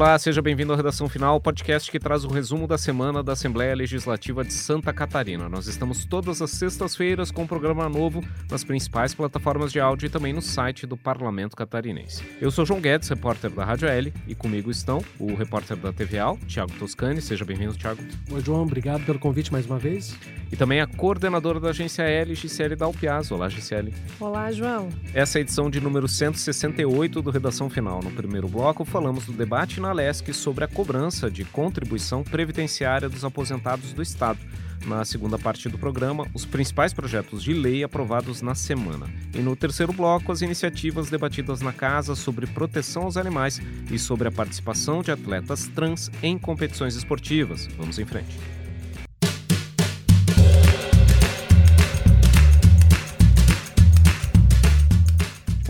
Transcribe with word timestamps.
Olá, 0.00 0.18
seja 0.18 0.40
bem-vindo 0.40 0.72
à 0.72 0.76
Redação 0.76 1.10
Final, 1.10 1.38
podcast 1.42 1.90
que 1.90 1.98
traz 1.98 2.24
o 2.24 2.28
resumo 2.28 2.66
da 2.66 2.78
semana 2.78 3.22
da 3.22 3.34
Assembleia 3.34 3.74
Legislativa 3.74 4.42
de 4.42 4.54
Santa 4.54 4.94
Catarina. 4.94 5.46
Nós 5.46 5.66
estamos 5.66 6.06
todas 6.06 6.40
as 6.40 6.52
sextas-feiras 6.52 7.30
com 7.30 7.42
um 7.42 7.46
programa 7.46 7.86
novo 7.86 8.24
nas 8.50 8.64
principais 8.64 9.12
plataformas 9.12 9.70
de 9.70 9.78
áudio 9.78 10.06
e 10.06 10.08
também 10.08 10.32
no 10.32 10.40
site 10.40 10.86
do 10.86 10.96
Parlamento 10.96 11.54
Catarinense. 11.54 12.24
Eu 12.40 12.50
sou 12.50 12.64
João 12.64 12.80
Guedes, 12.80 13.10
repórter 13.10 13.50
da 13.50 13.62
Rádio 13.62 13.88
L, 13.88 14.10
e 14.26 14.34
comigo 14.34 14.70
estão 14.70 15.04
o 15.18 15.34
repórter 15.34 15.76
da 15.76 15.92
TV 15.92 16.18
Al, 16.18 16.38
Thiago 16.48 16.72
Toscani. 16.78 17.20
Seja 17.20 17.44
bem-vindo, 17.44 17.76
Thiago. 17.76 18.02
Oi, 18.32 18.40
João, 18.40 18.62
obrigado 18.62 19.04
pelo 19.04 19.18
convite 19.18 19.52
mais 19.52 19.66
uma 19.66 19.78
vez. 19.78 20.16
E 20.50 20.56
também 20.56 20.80
a 20.80 20.86
coordenadora 20.86 21.60
da 21.60 21.68
agência 21.68 22.04
L, 22.04 22.34
Gisele 22.34 22.74
Dalpiaz. 22.74 23.30
Olá, 23.30 23.50
Gisele. 23.50 23.94
Olá, 24.18 24.50
João. 24.50 24.88
Essa 25.14 25.36
é 25.36 25.40
a 25.40 25.42
edição 25.42 25.70
de 25.70 25.78
número 25.78 26.08
168 26.08 27.20
do 27.20 27.30
Redação 27.30 27.68
Final. 27.68 28.02
No 28.02 28.10
primeiro 28.10 28.48
bloco, 28.48 28.84
falamos 28.84 29.26
do 29.26 29.32
debate 29.32 29.78
na 29.78 29.89
LESC 29.92 30.32
sobre 30.32 30.64
a 30.64 30.68
cobrança 30.68 31.30
de 31.30 31.44
contribuição 31.44 32.22
previdenciária 32.22 33.08
dos 33.08 33.24
aposentados 33.24 33.92
do 33.92 34.02
Estado. 34.02 34.38
Na 34.86 35.04
segunda 35.04 35.38
parte 35.38 35.68
do 35.68 35.78
programa, 35.78 36.26
os 36.32 36.46
principais 36.46 36.92
projetos 36.92 37.42
de 37.42 37.52
lei 37.52 37.84
aprovados 37.84 38.40
na 38.40 38.54
semana. 38.54 39.06
E 39.34 39.38
no 39.38 39.54
terceiro 39.54 39.92
bloco, 39.92 40.32
as 40.32 40.40
iniciativas 40.40 41.10
debatidas 41.10 41.60
na 41.60 41.72
casa 41.72 42.14
sobre 42.14 42.46
proteção 42.46 43.02
aos 43.02 43.16
animais 43.16 43.60
e 43.90 43.98
sobre 43.98 44.28
a 44.28 44.32
participação 44.32 45.02
de 45.02 45.10
atletas 45.10 45.68
trans 45.68 46.10
em 46.22 46.38
competições 46.38 46.96
esportivas. 46.96 47.66
Vamos 47.76 47.98
em 47.98 48.06
frente. 48.06 48.59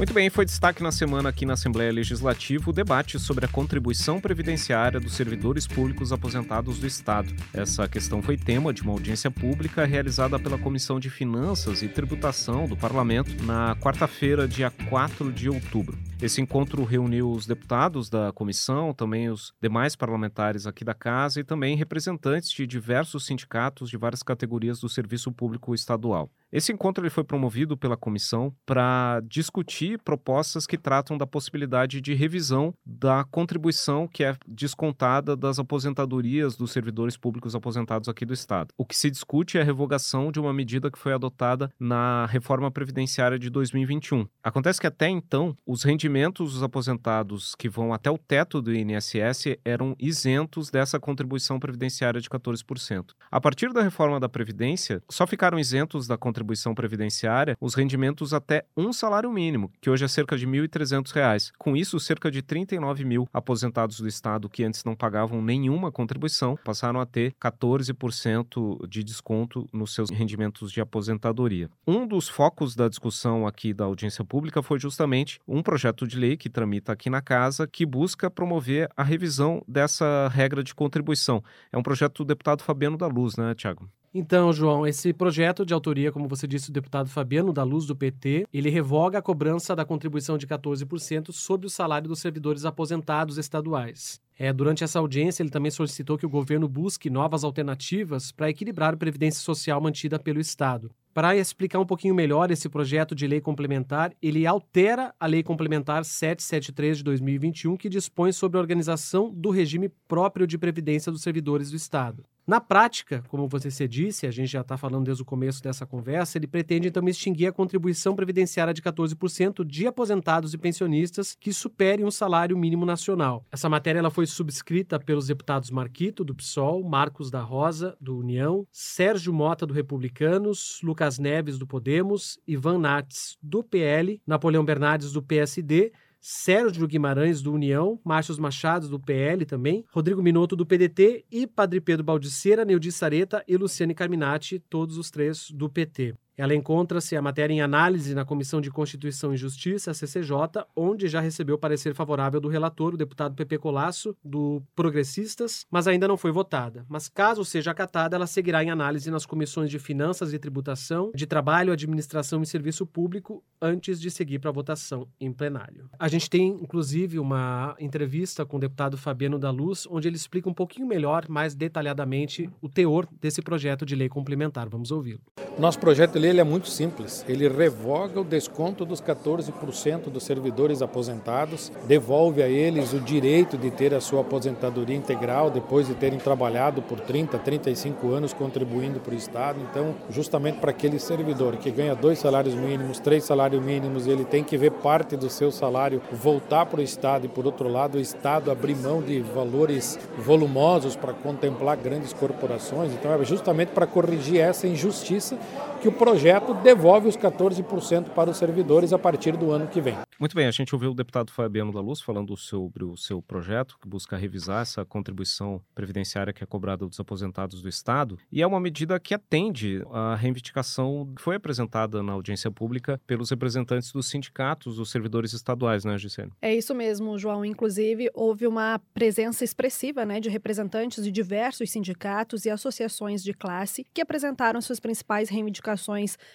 Muito 0.00 0.14
bem, 0.14 0.30
foi 0.30 0.46
destaque 0.46 0.82
na 0.82 0.90
semana 0.90 1.28
aqui 1.28 1.44
na 1.44 1.52
Assembleia 1.52 1.92
Legislativa 1.92 2.70
o 2.70 2.72
debate 2.72 3.18
sobre 3.18 3.44
a 3.44 3.48
contribuição 3.48 4.18
previdenciária 4.18 4.98
dos 4.98 5.12
servidores 5.12 5.66
públicos 5.66 6.10
aposentados 6.10 6.78
do 6.78 6.86
Estado. 6.86 7.30
Essa 7.52 7.86
questão 7.86 8.22
foi 8.22 8.38
tema 8.38 8.72
de 8.72 8.80
uma 8.80 8.92
audiência 8.92 9.30
pública 9.30 9.84
realizada 9.84 10.38
pela 10.38 10.56
Comissão 10.56 10.98
de 10.98 11.10
Finanças 11.10 11.82
e 11.82 11.88
Tributação 11.88 12.66
do 12.66 12.78
Parlamento 12.78 13.44
na 13.44 13.76
quarta-feira, 13.76 14.48
dia 14.48 14.72
4 14.88 15.30
de 15.30 15.50
outubro. 15.50 15.98
Esse 16.22 16.42
encontro 16.42 16.84
reuniu 16.84 17.30
os 17.30 17.46
deputados 17.46 18.10
da 18.10 18.30
comissão, 18.30 18.92
também 18.92 19.30
os 19.30 19.54
demais 19.58 19.96
parlamentares 19.96 20.66
aqui 20.66 20.84
da 20.84 20.92
casa 20.92 21.40
e 21.40 21.44
também 21.44 21.74
representantes 21.74 22.50
de 22.50 22.66
diversos 22.66 23.24
sindicatos 23.24 23.88
de 23.88 23.96
várias 23.96 24.22
categorias 24.22 24.80
do 24.80 24.88
serviço 24.88 25.32
público 25.32 25.74
estadual. 25.74 26.30
Esse 26.52 26.72
encontro 26.72 27.02
ele 27.02 27.10
foi 27.10 27.24
promovido 27.24 27.76
pela 27.76 27.96
comissão 27.96 28.52
para 28.66 29.22
discutir 29.24 29.98
propostas 30.02 30.66
que 30.66 30.76
tratam 30.76 31.16
da 31.16 31.26
possibilidade 31.26 32.00
de 32.00 32.12
revisão 32.12 32.74
da 32.84 33.24
contribuição 33.24 34.06
que 34.06 34.24
é 34.24 34.36
descontada 34.46 35.36
das 35.36 35.58
aposentadorias 35.58 36.56
dos 36.56 36.72
servidores 36.72 37.16
públicos 37.16 37.54
aposentados 37.54 38.08
aqui 38.08 38.26
do 38.26 38.34
Estado. 38.34 38.74
O 38.76 38.84
que 38.84 38.96
se 38.96 39.10
discute 39.10 39.56
é 39.56 39.62
a 39.62 39.64
revogação 39.64 40.30
de 40.30 40.40
uma 40.40 40.52
medida 40.52 40.90
que 40.90 40.98
foi 40.98 41.12
adotada 41.12 41.70
na 41.78 42.26
reforma 42.26 42.70
previdenciária 42.70 43.38
de 43.38 43.48
2021. 43.48 44.26
Acontece 44.42 44.80
que 44.80 44.86
até 44.86 45.08
então, 45.08 45.56
os 45.64 45.84
rendimentos 45.84 46.09
dos 46.44 46.62
aposentados 46.62 47.54
que 47.54 47.68
vão 47.68 47.92
até 47.92 48.10
o 48.10 48.18
teto 48.18 48.60
do 48.60 48.74
INSS 48.74 49.58
eram 49.64 49.94
isentos 49.98 50.70
dessa 50.70 50.98
contribuição 50.98 51.58
previdenciária 51.58 52.20
de 52.20 52.28
14%. 52.28 53.10
A 53.30 53.40
partir 53.40 53.72
da 53.72 53.82
reforma 53.82 54.18
da 54.18 54.28
Previdência, 54.28 55.02
só 55.08 55.26
ficaram 55.26 55.58
isentos 55.58 56.06
da 56.06 56.16
contribuição 56.16 56.40
contribuição 56.40 56.74
previdenciária 56.74 57.56
os 57.60 57.74
rendimentos 57.74 58.32
até 58.32 58.64
um 58.76 58.92
salário 58.92 59.30
mínimo, 59.30 59.70
que 59.80 59.90
hoje 59.90 60.04
é 60.04 60.08
cerca 60.08 60.36
de 60.36 60.46
R$ 60.46 60.68
1.300. 60.68 61.50
Com 61.58 61.76
isso, 61.76 62.00
cerca 62.00 62.30
de 62.30 62.42
39 62.42 63.04
mil 63.04 63.28
aposentados 63.32 64.00
do 64.00 64.08
Estado 64.08 64.48
que 64.48 64.64
antes 64.64 64.84
não 64.84 64.94
pagavam 64.94 65.42
nenhuma 65.42 65.92
contribuição 65.92 66.56
passaram 66.64 67.00
a 67.00 67.06
ter 67.06 67.34
14% 67.40 68.86
de 68.88 69.04
desconto 69.04 69.68
nos 69.72 69.94
seus 69.94 70.10
rendimentos 70.10 70.72
de 70.72 70.80
aposentadoria. 70.80 71.68
Um 71.86 72.06
dos 72.06 72.28
focos 72.28 72.74
da 72.74 72.88
discussão 72.88 73.46
aqui 73.46 73.72
da 73.72 73.84
audiência 73.84 74.24
pública 74.24 74.62
foi 74.62 74.78
justamente 74.78 75.40
um 75.46 75.62
projeto 75.62 75.99
de 76.06 76.18
lei 76.18 76.36
que 76.36 76.48
tramita 76.48 76.92
aqui 76.92 77.08
na 77.08 77.20
casa 77.20 77.66
que 77.66 77.86
busca 77.86 78.30
promover 78.30 78.88
a 78.96 79.02
revisão 79.02 79.62
dessa 79.66 80.28
regra 80.28 80.62
de 80.62 80.74
contribuição. 80.74 81.42
É 81.72 81.78
um 81.78 81.82
projeto 81.82 82.18
do 82.18 82.28
deputado 82.28 82.62
Fabiano 82.62 82.96
da 82.96 83.06
Luz, 83.06 83.36
né, 83.36 83.54
Tiago? 83.54 83.88
Então, 84.12 84.52
João, 84.52 84.84
esse 84.84 85.12
projeto 85.12 85.64
de 85.64 85.72
autoria, 85.72 86.10
como 86.10 86.26
você 86.26 86.44
disse, 86.44 86.72
do 86.72 86.74
deputado 86.74 87.08
Fabiano 87.08 87.52
da 87.52 87.62
Luz 87.62 87.86
do 87.86 87.94
PT, 87.94 88.44
ele 88.52 88.68
revoga 88.68 89.18
a 89.18 89.22
cobrança 89.22 89.76
da 89.76 89.84
contribuição 89.84 90.36
de 90.36 90.48
14% 90.48 91.30
sobre 91.30 91.68
o 91.68 91.70
salário 91.70 92.08
dos 92.08 92.18
servidores 92.18 92.64
aposentados 92.64 93.38
estaduais. 93.38 94.20
É, 94.36 94.52
durante 94.52 94.82
essa 94.82 94.98
audiência, 94.98 95.44
ele 95.44 95.50
também 95.50 95.70
solicitou 95.70 96.18
que 96.18 96.26
o 96.26 96.30
governo 96.30 96.66
busque 96.66 97.08
novas 97.08 97.44
alternativas 97.44 98.32
para 98.32 98.50
equilibrar 98.50 98.94
a 98.94 98.96
previdência 98.96 99.42
social 99.42 99.80
mantida 99.80 100.18
pelo 100.18 100.40
Estado. 100.40 100.90
Para 101.12 101.36
explicar 101.36 101.80
um 101.80 101.86
pouquinho 101.86 102.14
melhor 102.14 102.52
esse 102.52 102.68
projeto 102.68 103.16
de 103.16 103.26
lei 103.26 103.40
complementar, 103.40 104.12
ele 104.22 104.46
altera 104.46 105.12
a 105.18 105.26
Lei 105.26 105.42
Complementar 105.42 106.04
773 106.04 106.98
de 106.98 107.04
2021, 107.04 107.76
que 107.76 107.88
dispõe 107.88 108.30
sobre 108.30 108.58
a 108.58 108.60
organização 108.60 109.28
do 109.28 109.50
regime 109.50 109.88
próprio 110.06 110.46
de 110.46 110.56
previdência 110.56 111.10
dos 111.10 111.22
servidores 111.22 111.70
do 111.70 111.76
Estado. 111.76 112.24
Na 112.50 112.60
prática, 112.60 113.22
como 113.28 113.46
você 113.46 113.70
se 113.70 113.86
disse, 113.86 114.26
a 114.26 114.30
gente 114.32 114.50
já 114.50 114.62
está 114.62 114.76
falando 114.76 115.04
desde 115.04 115.22
o 115.22 115.24
começo 115.24 115.62
dessa 115.62 115.86
conversa, 115.86 116.36
ele 116.36 116.48
pretende 116.48 116.88
então 116.88 117.06
extinguir 117.08 117.46
a 117.46 117.52
contribuição 117.52 118.16
previdenciária 118.16 118.74
de 118.74 118.82
14% 118.82 119.64
de 119.64 119.86
aposentados 119.86 120.52
e 120.52 120.58
pensionistas 120.58 121.36
que 121.38 121.52
superem 121.52 122.04
um 122.04 122.10
salário 122.10 122.58
mínimo 122.58 122.84
nacional. 122.84 123.46
Essa 123.52 123.68
matéria 123.68 124.00
ela 124.00 124.10
foi 124.10 124.26
subscrita 124.26 124.98
pelos 124.98 125.28
deputados 125.28 125.70
Marquito, 125.70 126.24
do 126.24 126.34
PSOL, 126.34 126.82
Marcos 126.82 127.30
da 127.30 127.40
Rosa, 127.40 127.96
do 128.00 128.18
União, 128.18 128.66
Sérgio 128.72 129.32
Mota, 129.32 129.64
do 129.64 129.72
Republicanos, 129.72 130.80
Lucas 130.82 130.99
Neves, 131.18 131.58
do 131.58 131.66
Podemos, 131.66 132.38
Ivan 132.46 132.78
Nats, 132.78 133.38
do 133.42 133.62
PL, 133.62 134.20
Napoleão 134.26 134.64
Bernardes, 134.64 135.12
do 135.12 135.22
PSD, 135.22 135.92
Sérgio 136.20 136.86
Guimarães, 136.86 137.40
do 137.40 137.52
União, 137.52 137.98
Márcio 138.04 138.38
Machado, 138.40 138.88
do 138.88 139.00
PL 139.00 139.46
também, 139.46 139.84
Rodrigo 139.90 140.22
Minotto, 140.22 140.54
do 140.54 140.66
PDT 140.66 141.24
e 141.30 141.46
Padre 141.46 141.80
Pedro 141.80 142.04
Baldiceira, 142.04 142.64
Neudi 142.64 142.92
Sareta 142.92 143.42
e 143.48 143.56
Luciane 143.56 143.94
Carminati, 143.94 144.58
todos 144.58 144.98
os 144.98 145.10
três 145.10 145.50
do 145.50 145.68
PT. 145.70 146.14
Ela 146.40 146.54
encontra-se 146.54 147.14
a 147.14 147.20
matéria 147.20 147.52
em 147.52 147.60
análise 147.60 148.14
na 148.14 148.24
Comissão 148.24 148.62
de 148.62 148.70
Constituição 148.70 149.34
e 149.34 149.36
Justiça, 149.36 149.92
CCJ, 149.92 150.64
onde 150.74 151.06
já 151.06 151.20
recebeu 151.20 151.58
parecer 151.58 151.94
favorável 151.94 152.40
do 152.40 152.48
relator, 152.48 152.94
o 152.94 152.96
deputado 152.96 153.34
Pepe 153.34 153.58
Colasso, 153.58 154.16
do 154.24 154.62
Progressistas, 154.74 155.66
mas 155.70 155.86
ainda 155.86 156.08
não 156.08 156.16
foi 156.16 156.32
votada. 156.32 156.86
Mas 156.88 157.10
caso 157.10 157.44
seja 157.44 157.72
acatada, 157.72 158.16
ela 158.16 158.26
seguirá 158.26 158.64
em 158.64 158.70
análise 158.70 159.10
nas 159.10 159.26
comissões 159.26 159.70
de 159.70 159.78
Finanças 159.78 160.32
e 160.32 160.38
Tributação, 160.38 161.12
de 161.14 161.26
Trabalho, 161.26 161.74
Administração 161.74 162.40
e 162.40 162.46
Serviço 162.46 162.86
Público, 162.86 163.44
antes 163.60 164.00
de 164.00 164.10
seguir 164.10 164.38
para 164.38 164.50
votação 164.50 165.06
em 165.20 165.30
plenário. 165.30 165.90
A 165.98 166.08
gente 166.08 166.30
tem, 166.30 166.48
inclusive, 166.48 167.18
uma 167.18 167.76
entrevista 167.78 168.46
com 168.46 168.56
o 168.56 168.60
deputado 168.60 168.96
Fabiano 168.96 169.38
da 169.38 169.50
Luz, 169.50 169.86
onde 169.90 170.08
ele 170.08 170.16
explica 170.16 170.48
um 170.48 170.54
pouquinho 170.54 170.86
melhor, 170.86 171.28
mais 171.28 171.54
detalhadamente, 171.54 172.48
o 172.62 172.68
teor 172.70 173.06
desse 173.20 173.42
projeto 173.42 173.84
de 173.84 173.94
lei 173.94 174.08
complementar. 174.08 174.70
Vamos 174.70 174.90
ouvi-lo. 174.90 175.20
Nosso 175.58 175.78
projeto 175.78 176.14
de 176.14 176.20
lei 176.20 176.29
ele 176.30 176.40
é 176.40 176.44
muito 176.44 176.68
simples. 176.68 177.24
Ele 177.28 177.48
revoga 177.48 178.20
o 178.20 178.24
desconto 178.24 178.84
dos 178.84 179.00
14% 179.00 180.08
dos 180.08 180.22
servidores 180.22 180.80
aposentados, 180.80 181.70
devolve 181.86 182.42
a 182.42 182.48
eles 182.48 182.92
o 182.92 183.00
direito 183.00 183.58
de 183.58 183.70
ter 183.70 183.92
a 183.92 184.00
sua 184.00 184.20
aposentadoria 184.20 184.96
integral 184.96 185.50
depois 185.50 185.86
de 185.86 185.94
terem 185.94 186.18
trabalhado 186.18 186.80
por 186.80 187.00
30, 187.00 187.38
35 187.38 188.12
anos 188.12 188.32
contribuindo 188.32 189.00
para 189.00 189.12
o 189.12 189.16
Estado. 189.16 189.58
Então, 189.70 189.94
justamente 190.08 190.58
para 190.58 190.70
aquele 190.70 190.98
servidor 190.98 191.56
que 191.56 191.70
ganha 191.70 191.94
dois 191.94 192.18
salários 192.18 192.54
mínimos, 192.54 192.98
três 192.98 193.24
salários 193.24 193.62
mínimos, 193.62 194.06
ele 194.06 194.24
tem 194.24 194.44
que 194.44 194.56
ver 194.56 194.70
parte 194.70 195.16
do 195.16 195.28
seu 195.28 195.50
salário 195.50 196.00
voltar 196.12 196.66
para 196.66 196.80
o 196.80 196.82
Estado 196.82 197.26
e, 197.26 197.28
por 197.28 197.44
outro 197.44 197.68
lado, 197.68 197.98
o 197.98 198.00
Estado 198.00 198.50
abrir 198.50 198.76
mão 198.76 199.02
de 199.02 199.20
valores 199.20 199.98
volumosos 200.18 200.96
para 200.96 201.12
contemplar 201.12 201.76
grandes 201.76 202.12
corporações. 202.12 202.92
Então, 202.92 203.12
é 203.12 203.24
justamente 203.24 203.70
para 203.70 203.86
corrigir 203.86 204.40
essa 204.40 204.66
injustiça 204.66 205.36
que 205.80 205.88
o 205.88 205.92
projeto 205.92 206.52
devolve 206.52 207.08
os 207.08 207.16
14% 207.16 208.10
para 208.10 208.30
os 208.30 208.36
servidores 208.36 208.92
a 208.92 208.98
partir 208.98 209.34
do 209.36 209.50
ano 209.50 209.66
que 209.66 209.80
vem. 209.80 209.96
Muito 210.18 210.36
bem, 210.36 210.46
a 210.46 210.50
gente 210.50 210.74
ouviu 210.74 210.90
o 210.90 210.94
deputado 210.94 211.32
Fabiano 211.32 211.72
da 211.72 211.80
Luz 211.80 212.02
falando 212.02 212.36
sobre 212.36 212.84
o 212.84 212.94
seu 212.96 213.22
projeto, 213.22 213.78
que 213.80 213.88
busca 213.88 214.18
revisar 214.18 214.60
essa 214.60 214.84
contribuição 214.84 215.62
previdenciária 215.74 216.34
que 216.34 216.44
é 216.44 216.46
cobrada 216.46 216.86
dos 216.86 217.00
aposentados 217.00 217.62
do 217.62 217.68
Estado, 217.68 218.18
e 218.30 218.42
é 218.42 218.46
uma 218.46 218.60
medida 218.60 219.00
que 219.00 219.14
atende 219.14 219.82
à 219.90 220.14
reivindicação 220.14 221.10
que 221.16 221.22
foi 221.22 221.36
apresentada 221.36 222.02
na 222.02 222.12
audiência 222.12 222.50
pública 222.50 223.00
pelos 223.06 223.30
representantes 223.30 223.90
dos 223.90 224.06
sindicatos 224.08 224.76
dos 224.76 224.90
servidores 224.90 225.32
estaduais, 225.32 225.86
né, 225.86 225.96
Gisele? 225.96 226.32
É 226.42 226.54
isso 226.54 226.74
mesmo, 226.74 227.18
João. 227.18 227.42
Inclusive, 227.42 228.10
houve 228.12 228.46
uma 228.46 228.78
presença 228.92 229.42
expressiva 229.42 230.04
né, 230.04 230.20
de 230.20 230.28
representantes 230.28 231.02
de 231.02 231.10
diversos 231.10 231.70
sindicatos 231.70 232.44
e 232.44 232.50
associações 232.50 233.22
de 233.22 233.32
classe 233.32 233.86
que 233.94 234.02
apresentaram 234.02 234.60
suas 234.60 234.78
principais 234.78 235.30
reivindicações 235.30 235.69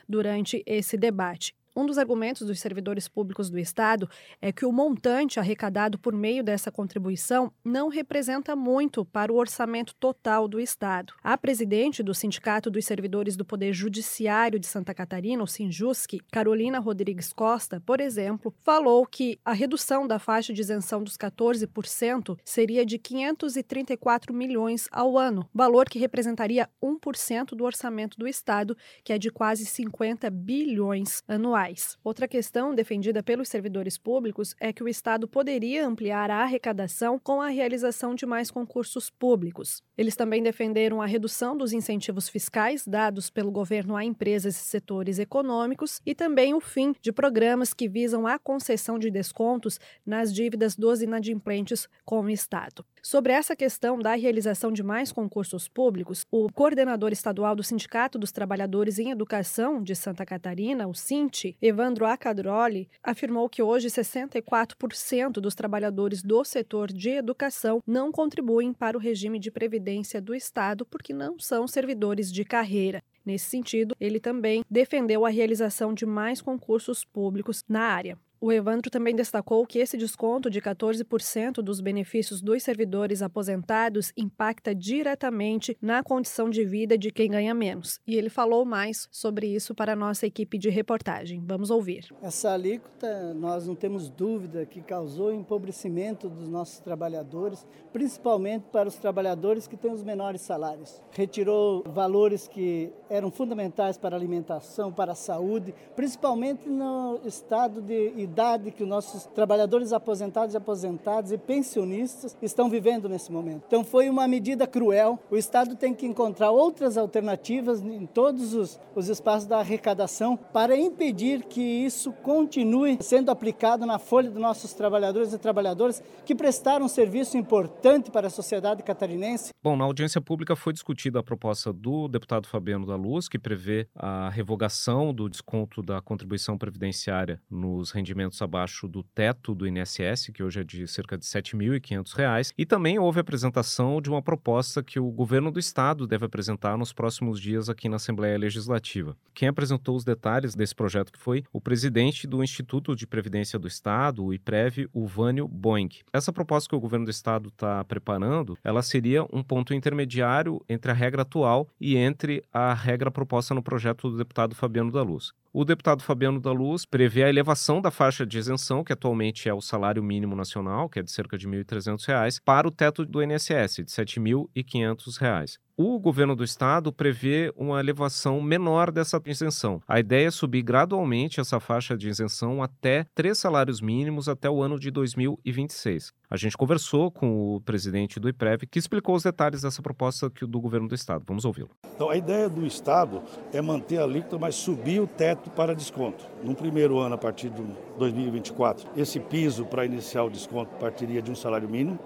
durante 0.08 0.64
esse 0.66 0.98
debate. 0.98 1.54
Um 1.78 1.86
dos 1.86 1.98
argumentos 1.98 2.48
dos 2.48 2.62
servidores 2.62 3.10
públicos 3.10 3.50
do 3.50 3.60
Estado 3.60 4.10
é 4.42 4.50
que 4.50 4.66
o 4.66 4.72
montante 4.72 5.42
arrecadado 5.42 6.00
por 6.00 6.14
meio 6.14 6.42
dessa 6.42 6.72
contribuição 6.72 7.52
não 7.66 7.90
representa 7.90 8.56
muito 8.56 9.04
para 9.04 9.30
o 9.30 9.36
orçamento 9.36 9.94
total 9.96 10.48
do 10.48 10.58
Estado. 10.58 11.14
A 11.22 11.38
presidente 11.38 12.02
do 12.02 12.14
Sindicato 12.14 12.72
dos 12.72 12.86
Servidores 12.86 13.36
do 13.36 13.44
Poder 13.44 13.74
Judiciário 13.74 14.58
de 14.58 14.68
Santa 14.68 14.94
Catarina, 14.94 15.44
o 15.44 15.48
Sinjusc, 15.48 16.18
Carolina 16.32 16.80
Rodrigues 16.80 17.34
Costa, 17.34 17.84
por 17.86 18.00
exemplo, 18.00 18.56
falou 18.62 19.06
que 19.06 19.38
a 19.44 19.52
redução 19.52 20.08
da 20.08 20.18
faixa 20.18 20.54
de 20.54 20.62
isenção 20.62 21.04
dos 21.04 21.18
14% 21.18 22.38
seria 22.46 22.86
de 22.86 22.98
534 22.98 24.34
milhões 24.34 24.88
ao 24.94 25.18
ano, 25.18 25.46
valor 25.54 25.90
que 25.90 26.00
representaria 26.00 26.70
1% 26.82 27.50
do 27.50 27.66
orçamento 27.66 28.18
do 28.18 28.30
Estado, 28.30 28.78
que 29.04 29.12
é 29.12 29.18
de 29.18 29.30
quase 29.30 29.66
50 29.66 30.30
bilhões 30.30 31.22
anuais. 31.28 31.65
Outra 32.04 32.28
questão 32.28 32.76
defendida 32.76 33.24
pelos 33.24 33.50
servidores 33.50 33.98
públicos 33.98 34.56
é 34.60 34.72
que 34.72 34.84
o 34.84 34.88
Estado 34.88 35.28
poderia 35.28 35.88
ampliar 35.88 36.30
a 36.30 36.44
arrecadação 36.44 37.18
com 37.18 37.42
a 37.42 37.50
realização 37.50 38.14
de 38.14 38.26
mais 38.26 38.52
concursos 38.52 39.10
públicos. 39.10 39.82
Eles 39.98 40.16
também 40.16 40.44
defenderam 40.44 41.02
a 41.02 41.06
redução 41.06 41.58
dos 41.58 41.74
incentivos 41.74 42.30
fiscais 42.30 42.86
dados 42.86 43.30
pelo 43.30 43.52
governo 43.52 43.96
a 43.96 44.04
empresas 44.04 44.56
e 44.56 44.64
setores 44.64 45.20
econômicos 45.20 46.02
e 46.06 46.14
também 46.14 46.54
o 46.54 46.60
fim 46.60 46.94
de 47.02 47.12
programas 47.12 47.74
que 47.74 47.88
visam 47.88 48.28
a 48.28 48.38
concessão 48.38 49.00
de 49.00 49.10
descontos 49.10 49.80
nas 50.06 50.34
dívidas 50.34 50.76
dos 50.76 51.02
inadimplentes 51.02 51.88
com 52.04 52.22
o 52.22 52.30
Estado. 52.30 52.86
Sobre 53.08 53.34
essa 53.34 53.56
questão 53.56 54.00
da 54.00 54.16
realização 54.16 54.72
de 54.72 54.82
mais 54.82 55.12
concursos 55.12 55.68
públicos, 55.68 56.26
o 56.32 56.52
coordenador 56.52 57.12
estadual 57.12 57.56
do 57.56 57.62
Sindicato 57.62 58.18
dos 58.18 58.32
Trabalhadores 58.32 58.98
em 58.98 59.12
Educação 59.12 59.80
de 59.84 59.96
Santa 59.96 60.26
Catarina, 60.26 60.88
o 60.88 60.96
SINTE, 60.96 61.56
Evandro 61.62 62.08
Acadroli, 62.08 62.90
afirmou 63.04 63.48
que 63.48 63.62
hoje 63.62 63.90
64% 63.90 65.34
dos 65.34 65.54
trabalhadores 65.54 66.24
do 66.24 66.44
setor 66.44 66.92
de 66.92 67.12
educação 67.12 67.80
não 67.86 68.12
contribuem 68.12 68.74
para 68.74 68.98
o 68.98 69.00
regime 69.00 69.38
de 69.38 69.52
previdência 69.52 70.20
do 70.20 70.34
Estado 70.34 70.84
porque 70.84 71.14
não 71.14 71.38
são 71.38 71.68
servidores 71.68 72.34
de 72.34 72.44
carreira. 72.44 73.04
Nesse 73.24 73.46
sentido, 73.46 73.96
ele 74.00 74.20
também 74.20 74.66
defendeu 74.68 75.28
a 75.28 75.30
realização 75.30 75.94
de 75.94 76.08
mais 76.08 76.42
concursos 76.42 77.06
públicos 77.06 77.64
na 77.70 77.82
área. 77.82 78.18
O 78.46 78.52
Evandro 78.52 78.92
também 78.92 79.16
destacou 79.16 79.66
que 79.66 79.80
esse 79.80 79.98
desconto 79.98 80.52
de 80.52 80.62
14% 80.62 81.64
dos 81.64 81.82
benefícios 81.82 82.44
dos 82.44 82.62
servidores 82.62 83.24
aposentados 83.24 84.14
impacta 84.16 84.76
diretamente 84.76 85.76
na 85.82 86.04
condição 86.04 86.48
de 86.48 86.64
vida 86.64 86.96
de 86.96 87.10
quem 87.10 87.32
ganha 87.32 87.56
menos. 87.56 88.00
E 88.06 88.14
ele 88.16 88.30
falou 88.30 88.64
mais 88.64 89.08
sobre 89.12 89.48
isso 89.48 89.74
para 89.74 89.94
a 89.94 89.96
nossa 89.96 90.28
equipe 90.28 90.60
de 90.60 90.70
reportagem. 90.70 91.44
Vamos 91.44 91.72
ouvir. 91.72 92.14
Essa 92.22 92.52
alíquota, 92.52 93.34
nós 93.34 93.66
não 93.66 93.74
temos 93.74 94.10
dúvida 94.10 94.64
que 94.64 94.80
causou 94.80 95.34
empobrecimento 95.34 96.30
dos 96.30 96.48
nossos 96.48 96.78
trabalhadores, 96.78 97.66
principalmente 97.92 98.68
para 98.72 98.88
os 98.88 98.96
trabalhadores 98.98 99.68
que 99.68 99.76
têm 99.76 99.92
os 99.92 100.04
menores 100.04 100.42
salários. 100.42 101.02
Retirou 101.10 101.84
valores 101.88 102.48
que 102.48 102.94
eram 103.10 103.32
fundamentais 103.32 103.98
para 103.98 104.16
a 104.16 104.20
alimentação, 104.20 104.94
para 104.94 105.14
a 105.14 105.16
saúde, 105.16 105.74
principalmente 105.96 106.70
no 106.70 107.22
estado 107.26 107.82
de 107.82 108.35
realidade 108.36 108.72
que 108.72 108.84
os 108.84 108.90
nossos 108.90 109.26
trabalhadores 109.28 109.94
aposentados 109.94 110.56
aposentados 110.56 111.32
e 111.32 111.38
pensionistas 111.38 112.36
estão 112.42 112.70
vivendo 112.70 113.08
nesse 113.08 113.32
momento. 113.32 113.64
Então 113.68 113.84
foi 113.84 114.10
uma 114.10 114.28
medida 114.28 114.68
cruel. 114.68 115.18
O 115.32 115.38
Estado 115.38 115.76
tem 115.76 115.94
que 115.94 116.06
encontrar 116.06 116.52
outras 116.52 116.98
alternativas 116.98 117.82
em 117.82 118.06
todos 118.06 118.54
os, 118.54 118.80
os 118.94 119.08
espaços 119.08 119.48
da 119.48 119.60
arrecadação 119.60 120.38
para 120.52 120.76
impedir 120.76 121.44
que 121.44 121.62
isso 121.62 122.12
continue 122.12 122.98
sendo 123.02 123.32
aplicado 123.32 123.86
na 123.86 123.98
folha 123.98 124.30
dos 124.30 124.42
nossos 124.42 124.74
trabalhadores 124.74 125.34
e 125.34 125.38
trabalhadoras 125.38 126.04
que 126.26 126.36
prestaram 126.36 126.86
um 126.86 126.90
serviço 126.90 127.38
importante 127.38 128.12
para 128.12 128.28
a 128.28 128.30
sociedade 128.30 128.84
catarinense. 128.84 129.54
Bom, 129.64 129.78
na 129.78 129.86
audiência 129.86 130.20
pública 130.20 130.56
foi 130.56 130.74
discutida 130.74 131.20
a 131.20 131.24
proposta 131.24 131.72
do 131.72 132.08
deputado 132.08 132.48
Fabiano 132.48 132.86
da 132.86 132.96
Luz, 132.96 133.30
que 133.30 133.40
prevê 133.40 133.88
a 133.96 134.30
revogação 134.30 135.14
do 135.14 135.30
desconto 135.30 135.82
da 135.82 136.02
contribuição 136.02 136.58
previdenciária 136.58 137.42
nos 137.50 137.92
rendimentos 137.92 138.15
rendimentos 138.16 138.42
abaixo 138.42 138.88
do 138.88 139.04
teto 139.04 139.54
do 139.54 139.68
INSS, 139.68 140.32
que 140.34 140.42
hoje 140.42 140.62
é 140.62 140.64
de 140.64 140.88
cerca 140.88 141.18
de 141.18 141.26
R$ 141.26 141.42
7.500, 141.42 142.54
e 142.58 142.66
também 142.66 142.98
houve 142.98 143.20
a 143.20 143.22
apresentação 143.22 144.02
de 144.02 144.10
uma 144.10 144.22
proposta 144.22 144.82
que 144.82 145.00
o 145.00 145.12
governo 145.12 145.52
do 145.52 145.60
estado 145.60 146.08
deve 146.08 146.26
apresentar 146.26 146.78
nos 146.78 146.94
próximos 146.94 147.40
dias 147.40 147.70
aqui 147.70 147.90
na 147.90 147.98
Assembleia 147.98 148.38
Legislativa. 148.38 149.18
Quem 149.34 149.50
apresentou 149.50 149.96
os 149.96 150.06
detalhes 150.06 150.56
desse 150.56 150.74
projeto 150.74 151.12
que 151.12 151.20
foi 151.20 151.44
o 151.52 151.60
presidente 151.60 152.26
do 152.26 152.42
Instituto 152.42 152.96
de 152.96 153.06
Previdência 153.06 153.60
do 153.60 153.68
Estado, 153.68 154.24
o 154.24 154.34
IPREV, 154.34 154.88
o 154.94 155.06
Vânio 155.06 155.48
Boing. 155.48 155.90
Essa 156.14 156.32
proposta 156.32 156.70
que 156.70 156.76
o 156.76 156.80
governo 156.80 157.06
do 157.06 157.12
estado 157.12 157.50
está 157.50 157.84
preparando, 157.84 158.58
ela 158.64 158.82
seria 158.82 159.24
um 159.32 159.44
ponto 159.44 159.74
intermediário 159.74 160.64
entre 160.70 160.92
a 160.92 160.94
regra 160.94 161.24
atual 161.24 161.68
e 161.80 161.98
entre 161.98 162.44
a 162.54 162.74
regra 162.74 163.12
proposta 163.12 163.54
no 163.54 163.62
projeto 163.62 164.10
do 164.10 164.18
deputado 164.18 164.56
Fabiano 164.56 164.92
da 164.92 165.02
Luz. 165.02 165.34
O 165.58 165.64
deputado 165.64 166.04
Fabiano 166.04 166.38
da 166.38 166.52
Luz 166.52 166.86
prevê 166.86 167.24
a 167.24 167.30
elevação 167.30 167.80
da 167.80 167.90
faixa 167.90 168.26
de 168.26 168.38
isenção, 168.38 168.84
que 168.84 168.92
atualmente 168.92 169.48
é 169.48 169.54
o 169.54 169.62
salário 169.62 170.04
mínimo 170.04 170.36
nacional, 170.36 170.90
que 170.90 171.00
é 171.00 171.02
de 171.02 171.10
cerca 171.10 171.38
de 171.38 171.48
R$ 171.48 171.64
1.300, 171.64 172.42
para 172.44 172.68
o 172.68 172.72
teto 172.72 173.06
do 173.06 173.24
INSS, 173.24 173.76
de 173.76 173.84
R$ 173.84 174.06
7.500 174.06 175.58
o 175.78 176.00
governo 176.00 176.36
do 176.36 176.44
estado 176.44 176.92
prevê 176.92 177.52
uma 177.56 177.80
elevação 177.80 178.42
menor 178.42 178.92
dessa 178.92 179.22
isenção. 179.26 179.82
A 179.88 180.00
ideia 180.00 180.28
é 180.28 180.32
subir 180.32 180.62
gradualmente 180.62 181.40
essa 181.40 181.60
faixa 181.60 181.98
de 181.98 182.08
isenção 182.08 182.64
até 182.64 183.06
três 183.14 183.38
salários 183.38 183.82
mínimos 183.82 184.30
até 184.30 184.50
o 184.50 184.62
ano 184.62 184.80
de 184.80 184.90
2026. 184.90 186.14
A 186.30 186.38
gente 186.38 186.58
conversou 186.58 187.12
com 187.12 187.56
o 187.56 187.62
presidente 187.62 188.20
do 188.20 188.28
IPREV, 188.28 188.66
que 188.66 188.80
explicou 188.80 189.16
os 189.16 189.24
detalhes 189.24 189.62
dessa 189.62 189.82
proposta 189.82 190.30
do 190.30 190.60
governo 190.60 190.88
do 190.88 190.96
estado. 190.96 191.24
Vamos 191.28 191.46
ouvi-lo. 191.46 191.70
Então, 191.94 192.10
a 192.10 192.18
ideia 192.18 192.50
do 192.50 192.66
estado 192.66 193.22
é 193.54 193.62
manter 193.62 194.00
a 194.00 194.04
alíquota, 194.04 194.38
mas 194.38 194.56
subir 194.56 195.00
o 195.00 195.08
teto 195.08 195.50
para 195.52 195.76
desconto. 195.76 196.26
No 196.44 196.56
primeiro 196.56 197.00
ano, 197.00 197.16
a 197.16 197.18
partir 197.18 197.50
de 197.50 197.62
2024, 197.98 198.90
esse 198.98 199.20
piso 199.20 199.66
para 199.66 199.86
iniciar 199.86 200.24
o 200.24 200.30
desconto 200.30 200.76
partiria 200.78 201.22
de 201.22 201.32
um 201.32 201.36
salário 201.36 201.70
mínimo. 201.70 202.00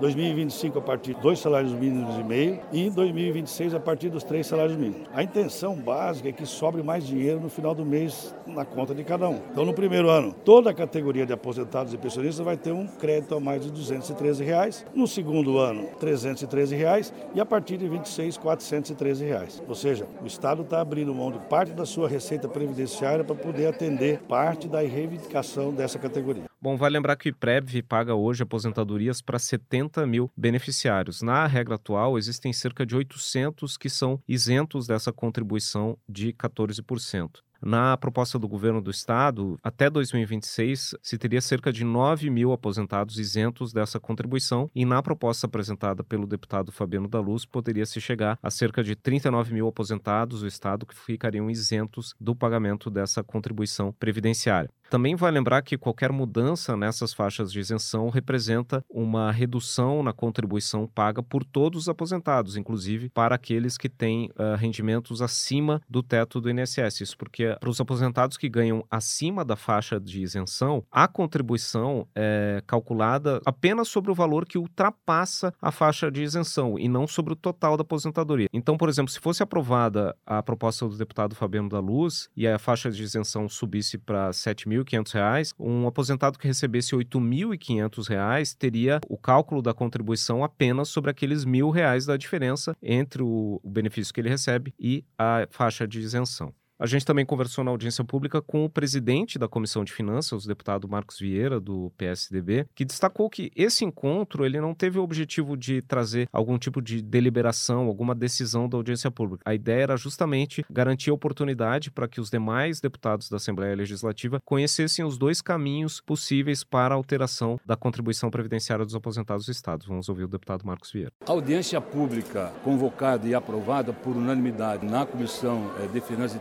2025 0.00 0.78
a 0.78 0.82
partir 0.82 1.14
de 1.14 1.20
dois 1.20 1.38
salários 1.38 1.72
mínimos 1.72 2.16
e 2.18 2.22
meio 2.22 2.60
e 2.72 2.86
em 2.86 2.90
2026 2.90 3.74
a 3.74 3.80
partir 3.80 4.08
dos 4.08 4.22
três 4.22 4.46
salários 4.46 4.76
mínimos. 4.76 5.08
A 5.12 5.22
intenção 5.22 5.74
básica 5.74 6.28
é 6.28 6.32
que 6.32 6.46
sobre 6.46 6.82
mais 6.82 7.06
dinheiro 7.06 7.40
no 7.40 7.48
final 7.48 7.74
do 7.74 7.84
mês 7.84 8.34
na 8.46 8.64
conta 8.64 8.94
de 8.94 9.02
cada 9.04 9.28
um. 9.28 9.40
Então 9.50 9.64
no 9.64 9.72
primeiro 9.72 10.08
ano, 10.08 10.34
toda 10.44 10.70
a 10.70 10.74
categoria 10.74 11.24
de 11.24 11.32
aposentados 11.32 11.92
e 11.92 11.98
pensionistas 11.98 12.44
vai 12.44 12.56
ter 12.56 12.72
um 12.72 12.86
crédito 12.86 13.34
a 13.34 13.40
mais 13.40 13.62
de 13.62 13.70
213 13.70 14.44
reais. 14.44 14.86
No 14.94 15.06
segundo 15.06 15.58
ano, 15.58 15.88
313 15.98 16.74
reais 16.74 17.14
e 17.34 17.40
a 17.40 17.46
partir 17.46 17.76
de 17.76 17.88
26, 17.88 18.36
413 18.36 19.24
reais. 19.24 19.62
Ou 19.68 19.74
seja, 19.74 20.06
o 20.22 20.26
Estado 20.26 20.62
está 20.62 20.80
abrindo 20.80 21.14
mão 21.14 21.30
de 21.30 21.38
parte 21.38 21.72
da 21.72 21.86
sua 21.86 22.08
receita 22.08 22.48
previdenciária 22.48 23.24
para 23.24 23.34
poder 23.34 23.66
atender 23.66 24.20
parte 24.20 24.68
da 24.68 24.80
reivindicação 24.80 25.72
dessa 25.72 25.98
categoria. 25.98 26.44
Bom, 26.60 26.76
vai 26.76 26.90
lembrar 26.90 27.16
que 27.16 27.28
o 27.28 27.30
IPREV 27.30 27.82
paga 27.82 28.14
hoje 28.14 28.42
aposentadorias 28.42 29.20
para 29.20 29.38
70 29.38 29.85
mil 30.06 30.30
beneficiários. 30.36 31.22
Na 31.22 31.46
regra 31.46 31.76
atual, 31.76 32.18
existem 32.18 32.52
cerca 32.52 32.84
de 32.84 32.96
800 32.96 33.76
que 33.76 33.88
são 33.88 34.20
isentos 34.28 34.86
dessa 34.86 35.12
contribuição 35.12 35.98
de 36.08 36.32
14%. 36.32 37.42
Na 37.66 37.96
proposta 37.96 38.38
do 38.38 38.46
governo 38.46 38.80
do 38.80 38.92
estado, 38.92 39.58
até 39.60 39.90
2026 39.90 40.94
se 41.02 41.18
teria 41.18 41.40
cerca 41.40 41.72
de 41.72 41.82
9 41.82 42.30
mil 42.30 42.52
aposentados 42.52 43.18
isentos 43.18 43.72
dessa 43.72 43.98
contribuição, 43.98 44.70
e 44.72 44.84
na 44.84 45.02
proposta 45.02 45.48
apresentada 45.48 46.04
pelo 46.04 46.28
deputado 46.28 46.70
Fabiano 46.70 47.08
da 47.08 47.18
Luz, 47.18 47.44
poderia 47.44 47.84
se 47.84 48.00
chegar 48.00 48.38
a 48.40 48.52
cerca 48.52 48.84
de 48.84 48.94
39 48.94 49.52
mil 49.52 49.66
aposentados 49.66 50.42
do 50.42 50.46
estado 50.46 50.86
que 50.86 50.94
ficariam 50.94 51.50
isentos 51.50 52.14
do 52.20 52.36
pagamento 52.36 52.88
dessa 52.88 53.24
contribuição 53.24 53.92
previdenciária. 53.98 54.70
Também 54.88 55.16
vai 55.16 55.32
lembrar 55.32 55.62
que 55.62 55.76
qualquer 55.76 56.12
mudança 56.12 56.76
nessas 56.76 57.12
faixas 57.12 57.50
de 57.50 57.58
isenção 57.58 58.08
representa 58.08 58.84
uma 58.88 59.32
redução 59.32 60.00
na 60.00 60.12
contribuição 60.12 60.86
paga 60.86 61.20
por 61.20 61.42
todos 61.42 61.82
os 61.82 61.88
aposentados, 61.88 62.56
inclusive 62.56 63.10
para 63.10 63.34
aqueles 63.34 63.76
que 63.76 63.88
têm 63.88 64.30
uh, 64.38 64.54
rendimentos 64.56 65.20
acima 65.20 65.82
do 65.88 66.04
teto 66.04 66.40
do 66.40 66.48
INSS. 66.48 67.00
Isso 67.00 67.18
porque 67.18 67.55
para 67.58 67.70
os 67.70 67.80
aposentados 67.80 68.36
que 68.36 68.48
ganham 68.48 68.84
acima 68.90 69.44
da 69.44 69.56
faixa 69.56 70.00
de 70.00 70.22
isenção, 70.22 70.84
a 70.90 71.08
contribuição 71.08 72.06
é 72.14 72.62
calculada 72.66 73.40
apenas 73.44 73.88
sobre 73.88 74.10
o 74.10 74.14
valor 74.14 74.46
que 74.46 74.58
ultrapassa 74.58 75.52
a 75.60 75.70
faixa 75.70 76.10
de 76.10 76.22
isenção 76.22 76.78
e 76.78 76.88
não 76.88 77.06
sobre 77.06 77.32
o 77.32 77.36
total 77.36 77.76
da 77.76 77.82
aposentadoria. 77.82 78.48
Então, 78.52 78.76
por 78.76 78.88
exemplo, 78.88 79.10
se 79.10 79.20
fosse 79.20 79.42
aprovada 79.42 80.16
a 80.24 80.42
proposta 80.42 80.86
do 80.88 80.96
deputado 80.96 81.34
Fabiano 81.34 81.68
da 81.68 81.80
Luz 81.80 82.28
e 82.36 82.46
a 82.46 82.58
faixa 82.58 82.90
de 82.90 83.02
isenção 83.02 83.48
subisse 83.48 83.98
para 83.98 84.32
7 84.32 84.68
mil 84.68 84.82
R$ 84.82 84.98
1.500, 84.98 85.54
um 85.58 85.86
aposentado 85.86 86.38
que 86.38 86.46
recebesse 86.46 86.94
R$ 86.94 87.04
8.500 87.04 88.56
teria 88.58 89.00
o 89.08 89.16
cálculo 89.16 89.62
da 89.62 89.74
contribuição 89.74 90.44
apenas 90.44 90.88
sobre 90.88 91.10
aqueles 91.10 91.44
mil 91.44 91.70
reais 91.70 92.06
da 92.06 92.16
diferença 92.16 92.76
entre 92.82 93.22
o 93.22 93.60
benefício 93.64 94.12
que 94.12 94.20
ele 94.20 94.28
recebe 94.28 94.74
e 94.78 95.04
a 95.18 95.46
faixa 95.50 95.86
de 95.86 96.00
isenção. 96.00 96.52
A 96.78 96.84
gente 96.84 97.06
também 97.06 97.24
conversou 97.24 97.64
na 97.64 97.70
audiência 97.70 98.04
pública 98.04 98.42
com 98.42 98.66
o 98.66 98.68
presidente 98.68 99.38
da 99.38 99.48
Comissão 99.48 99.82
de 99.82 99.94
Finanças, 99.94 100.44
o 100.44 100.48
deputado 100.48 100.86
Marcos 100.86 101.18
Vieira, 101.18 101.58
do 101.58 101.90
PSDB, 101.96 102.66
que 102.74 102.84
destacou 102.84 103.30
que 103.30 103.50
esse 103.56 103.82
encontro 103.82 104.44
ele 104.44 104.60
não 104.60 104.74
teve 104.74 104.98
o 104.98 105.02
objetivo 105.02 105.56
de 105.56 105.80
trazer 105.80 106.28
algum 106.30 106.58
tipo 106.58 106.82
de 106.82 107.00
deliberação, 107.00 107.86
alguma 107.86 108.14
decisão 108.14 108.68
da 108.68 108.76
audiência 108.76 109.10
pública. 109.10 109.42
A 109.46 109.54
ideia 109.54 109.84
era 109.84 109.96
justamente 109.96 110.66
garantir 110.70 111.10
oportunidade 111.10 111.90
para 111.90 112.06
que 112.06 112.20
os 112.20 112.28
demais 112.28 112.78
deputados 112.78 113.30
da 113.30 113.38
Assembleia 113.38 113.74
Legislativa 113.74 114.38
conhecessem 114.44 115.02
os 115.02 115.16
dois 115.16 115.40
caminhos 115.40 116.02
possíveis 116.02 116.62
para 116.62 116.94
a 116.94 116.98
alteração 116.98 117.58
da 117.64 117.74
contribuição 117.74 118.30
previdenciária 118.30 118.84
dos 118.84 118.94
aposentados 118.94 119.46
do 119.46 119.52
Estado. 119.52 119.86
Vamos 119.88 120.10
ouvir 120.10 120.24
o 120.24 120.28
deputado 120.28 120.66
Marcos 120.66 120.92
Vieira. 120.92 121.10
A 121.26 121.30
audiência 121.32 121.80
pública 121.80 122.52
convocada 122.62 123.26
e 123.26 123.34
aprovada 123.34 123.94
por 123.94 124.14
unanimidade 124.14 124.84
na 124.84 125.06
Comissão 125.06 125.72
eh, 125.80 125.86
de 125.86 126.02
Finanças 126.02 126.36
e 126.36 126.40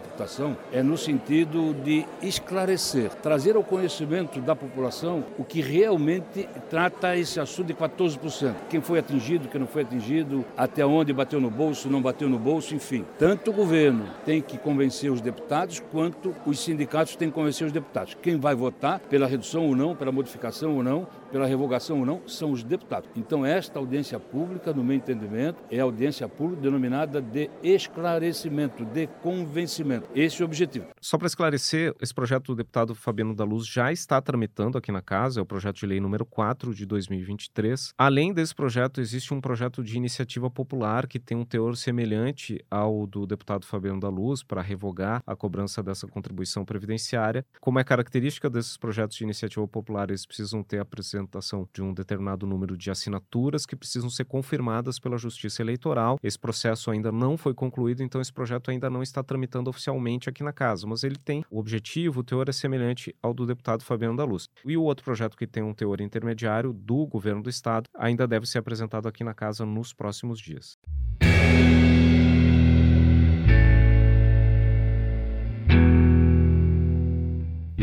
é 0.72 0.82
no 0.82 0.98
sentido 0.98 1.74
de 1.84 2.06
esclarecer, 2.22 3.10
trazer 3.22 3.56
ao 3.56 3.64
conhecimento 3.64 4.40
da 4.42 4.56
população 4.56 5.24
o 5.38 5.44
que 5.44 5.62
realmente 5.62 6.50
trata 6.70 7.16
esse 7.16 7.40
assunto 7.40 7.68
de 7.68 7.74
14%. 7.74 8.54
Quem 8.70 8.82
foi 8.82 9.00
atingido, 9.00 9.48
quem 9.48 9.60
não 9.60 9.68
foi 9.68 9.84
atingido, 9.84 10.44
até 10.58 10.86
onde 10.86 11.14
bateu 11.14 11.40
no 11.40 11.50
bolso, 11.50 11.90
não 11.90 12.02
bateu 12.02 12.28
no 12.28 12.40
bolso, 12.40 12.74
enfim. 12.74 13.06
Tanto 13.20 13.52
o 13.52 13.54
governo 13.54 14.06
tem 14.26 14.42
que 14.42 14.58
convencer 14.58 15.12
os 15.12 15.22
deputados, 15.22 15.82
quanto 15.92 16.36
os 16.46 16.60
sindicatos 16.60 17.16
têm 17.16 17.30
que 17.30 17.36
convencer 17.36 17.66
os 17.68 17.74
deputados. 17.74 18.18
Quem 18.22 18.38
vai 18.38 18.56
votar 18.56 19.00
pela 19.00 19.28
redução 19.28 19.68
ou 19.68 19.76
não, 19.76 19.96
pela 19.96 20.12
modificação 20.12 20.76
ou 20.76 20.84
não, 20.84 21.08
pela 21.36 21.48
revogação 21.48 22.00
ou 22.00 22.06
não, 22.06 22.26
são 22.26 22.54
os 22.54 22.64
deputados. 22.64 23.10
Então, 23.14 23.46
esta 23.46 23.78
audiência 23.78 24.18
pública, 24.18 24.72
no 24.72 24.82
meu 24.82 24.96
entendimento, 24.96 25.62
é 25.70 25.82
audiência 25.82 26.30
pública 26.30 26.62
denominada 26.62 27.22
de 27.22 27.50
esclarecimento, 27.62 28.86
de 28.86 29.08
convencimento. 29.22 30.08
Esse 30.16 30.42
é 30.42 30.46
o 30.46 30.48
objetivo. 30.48 30.88
Só 31.02 31.18
para 31.18 31.28
esclarecer, 31.28 31.94
esse 32.02 32.14
projeto 32.14 32.46
do 32.46 32.56
deputado 32.56 32.96
Fabiano 32.96 33.36
da 33.36 33.44
Luz 33.44 33.68
já 33.68 33.92
está 33.92 34.22
tramitando 34.22 34.78
aqui 34.78 34.94
na 34.94 35.02
casa, 35.02 35.42
é 35.42 35.44
o 35.44 35.46
projeto 35.46 35.76
de 35.76 35.86
lei 35.86 36.00
número 36.00 36.26
4 36.26 36.74
de 36.74 36.86
2023. 36.86 37.92
Além 37.98 38.32
desse 38.32 38.56
projeto, 38.56 39.02
existe 39.02 39.34
um 39.34 39.42
projeto 39.42 39.84
de 39.84 39.98
iniciativa 39.98 40.50
popular 40.50 41.06
que 41.06 41.20
tem 41.20 41.36
um 41.36 41.44
teor 41.44 41.76
semelhante 41.76 42.64
ao 42.72 43.06
do 43.06 43.28
deputado 43.28 43.66
Fabiano 43.66 44.00
da 44.00 44.08
Luz 44.08 44.42
para 44.42 44.62
revogar 44.62 45.22
a 45.28 45.36
cobrança 45.36 45.84
dessa 45.84 46.08
contribuição 46.08 46.64
previdenciária. 46.64 47.46
Como 47.60 47.78
é 47.78 47.84
característica 47.84 48.50
desses 48.50 48.78
projetos 48.78 49.18
de 49.18 49.26
iniciativa 49.26 49.68
popular, 49.68 50.08
eles 50.10 50.26
precisam 50.26 50.64
ter 50.64 50.80
a 50.80 50.86
presença 50.86 51.25
apresentação 51.26 51.68
de 51.74 51.82
um 51.82 51.94
determinado 51.94 52.46
número 52.46 52.78
de 52.78 52.90
assinaturas 52.90 53.66
que 53.66 53.76
precisam 53.76 54.10
ser 54.10 54.26
confirmadas 54.26 55.00
pela 55.00 55.18
Justiça 55.18 55.62
Eleitoral. 55.62 56.20
Esse 56.24 56.40
processo 56.40 56.92
ainda 56.92 57.12
não 57.12 57.38
foi 57.38 57.54
concluído, 57.54 58.02
então 58.04 58.22
esse 58.22 58.32
projeto 58.32 58.72
ainda 58.72 58.90
não 58.90 59.04
está 59.04 59.24
tramitando 59.24 59.70
oficialmente 59.70 60.30
aqui 60.30 60.44
na 60.44 60.54
casa, 60.54 60.88
mas 60.88 61.04
ele 61.04 61.18
tem 61.18 61.44
o 61.50 61.60
objetivo, 61.60 62.22
o 62.22 62.24
teor 62.24 62.48
é 62.48 62.52
semelhante 62.52 63.14
ao 63.22 63.34
do 63.34 63.46
deputado 63.46 63.84
Fabiano 63.84 64.16
da 64.16 64.24
Luz. 64.24 64.48
E 64.64 64.78
o 64.78 64.84
outro 64.84 65.04
projeto 65.04 65.36
que 65.36 65.48
tem 65.48 65.64
um 65.64 65.74
teor 65.74 66.00
intermediário 66.00 66.72
do 66.72 67.06
governo 67.06 67.42
do 67.42 67.50
estado 67.50 67.90
ainda 67.96 68.28
deve 68.28 68.46
ser 68.46 68.60
apresentado 68.60 69.08
aqui 69.08 69.24
na 69.24 69.34
casa 69.34 69.66
nos 69.66 69.94
próximos 69.94 70.40
dias. 70.40 70.78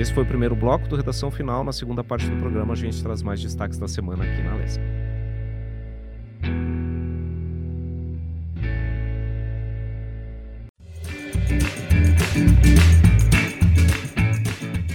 Esse 0.02 0.12
foi 0.12 0.24
o 0.24 0.26
primeiro 0.26 0.56
bloco 0.56 0.88
do 0.88 0.96
Redação 0.96 1.30
Final. 1.30 1.62
Na 1.62 1.72
segunda 1.72 2.02
parte 2.02 2.28
do 2.28 2.36
programa, 2.36 2.72
a 2.72 2.76
gente 2.76 3.00
traz 3.02 3.22
mais 3.22 3.40
destaques 3.40 3.78
da 3.78 3.86
semana 3.86 4.24
aqui 4.24 4.42
na 4.42 4.54
Leste. 4.56 4.80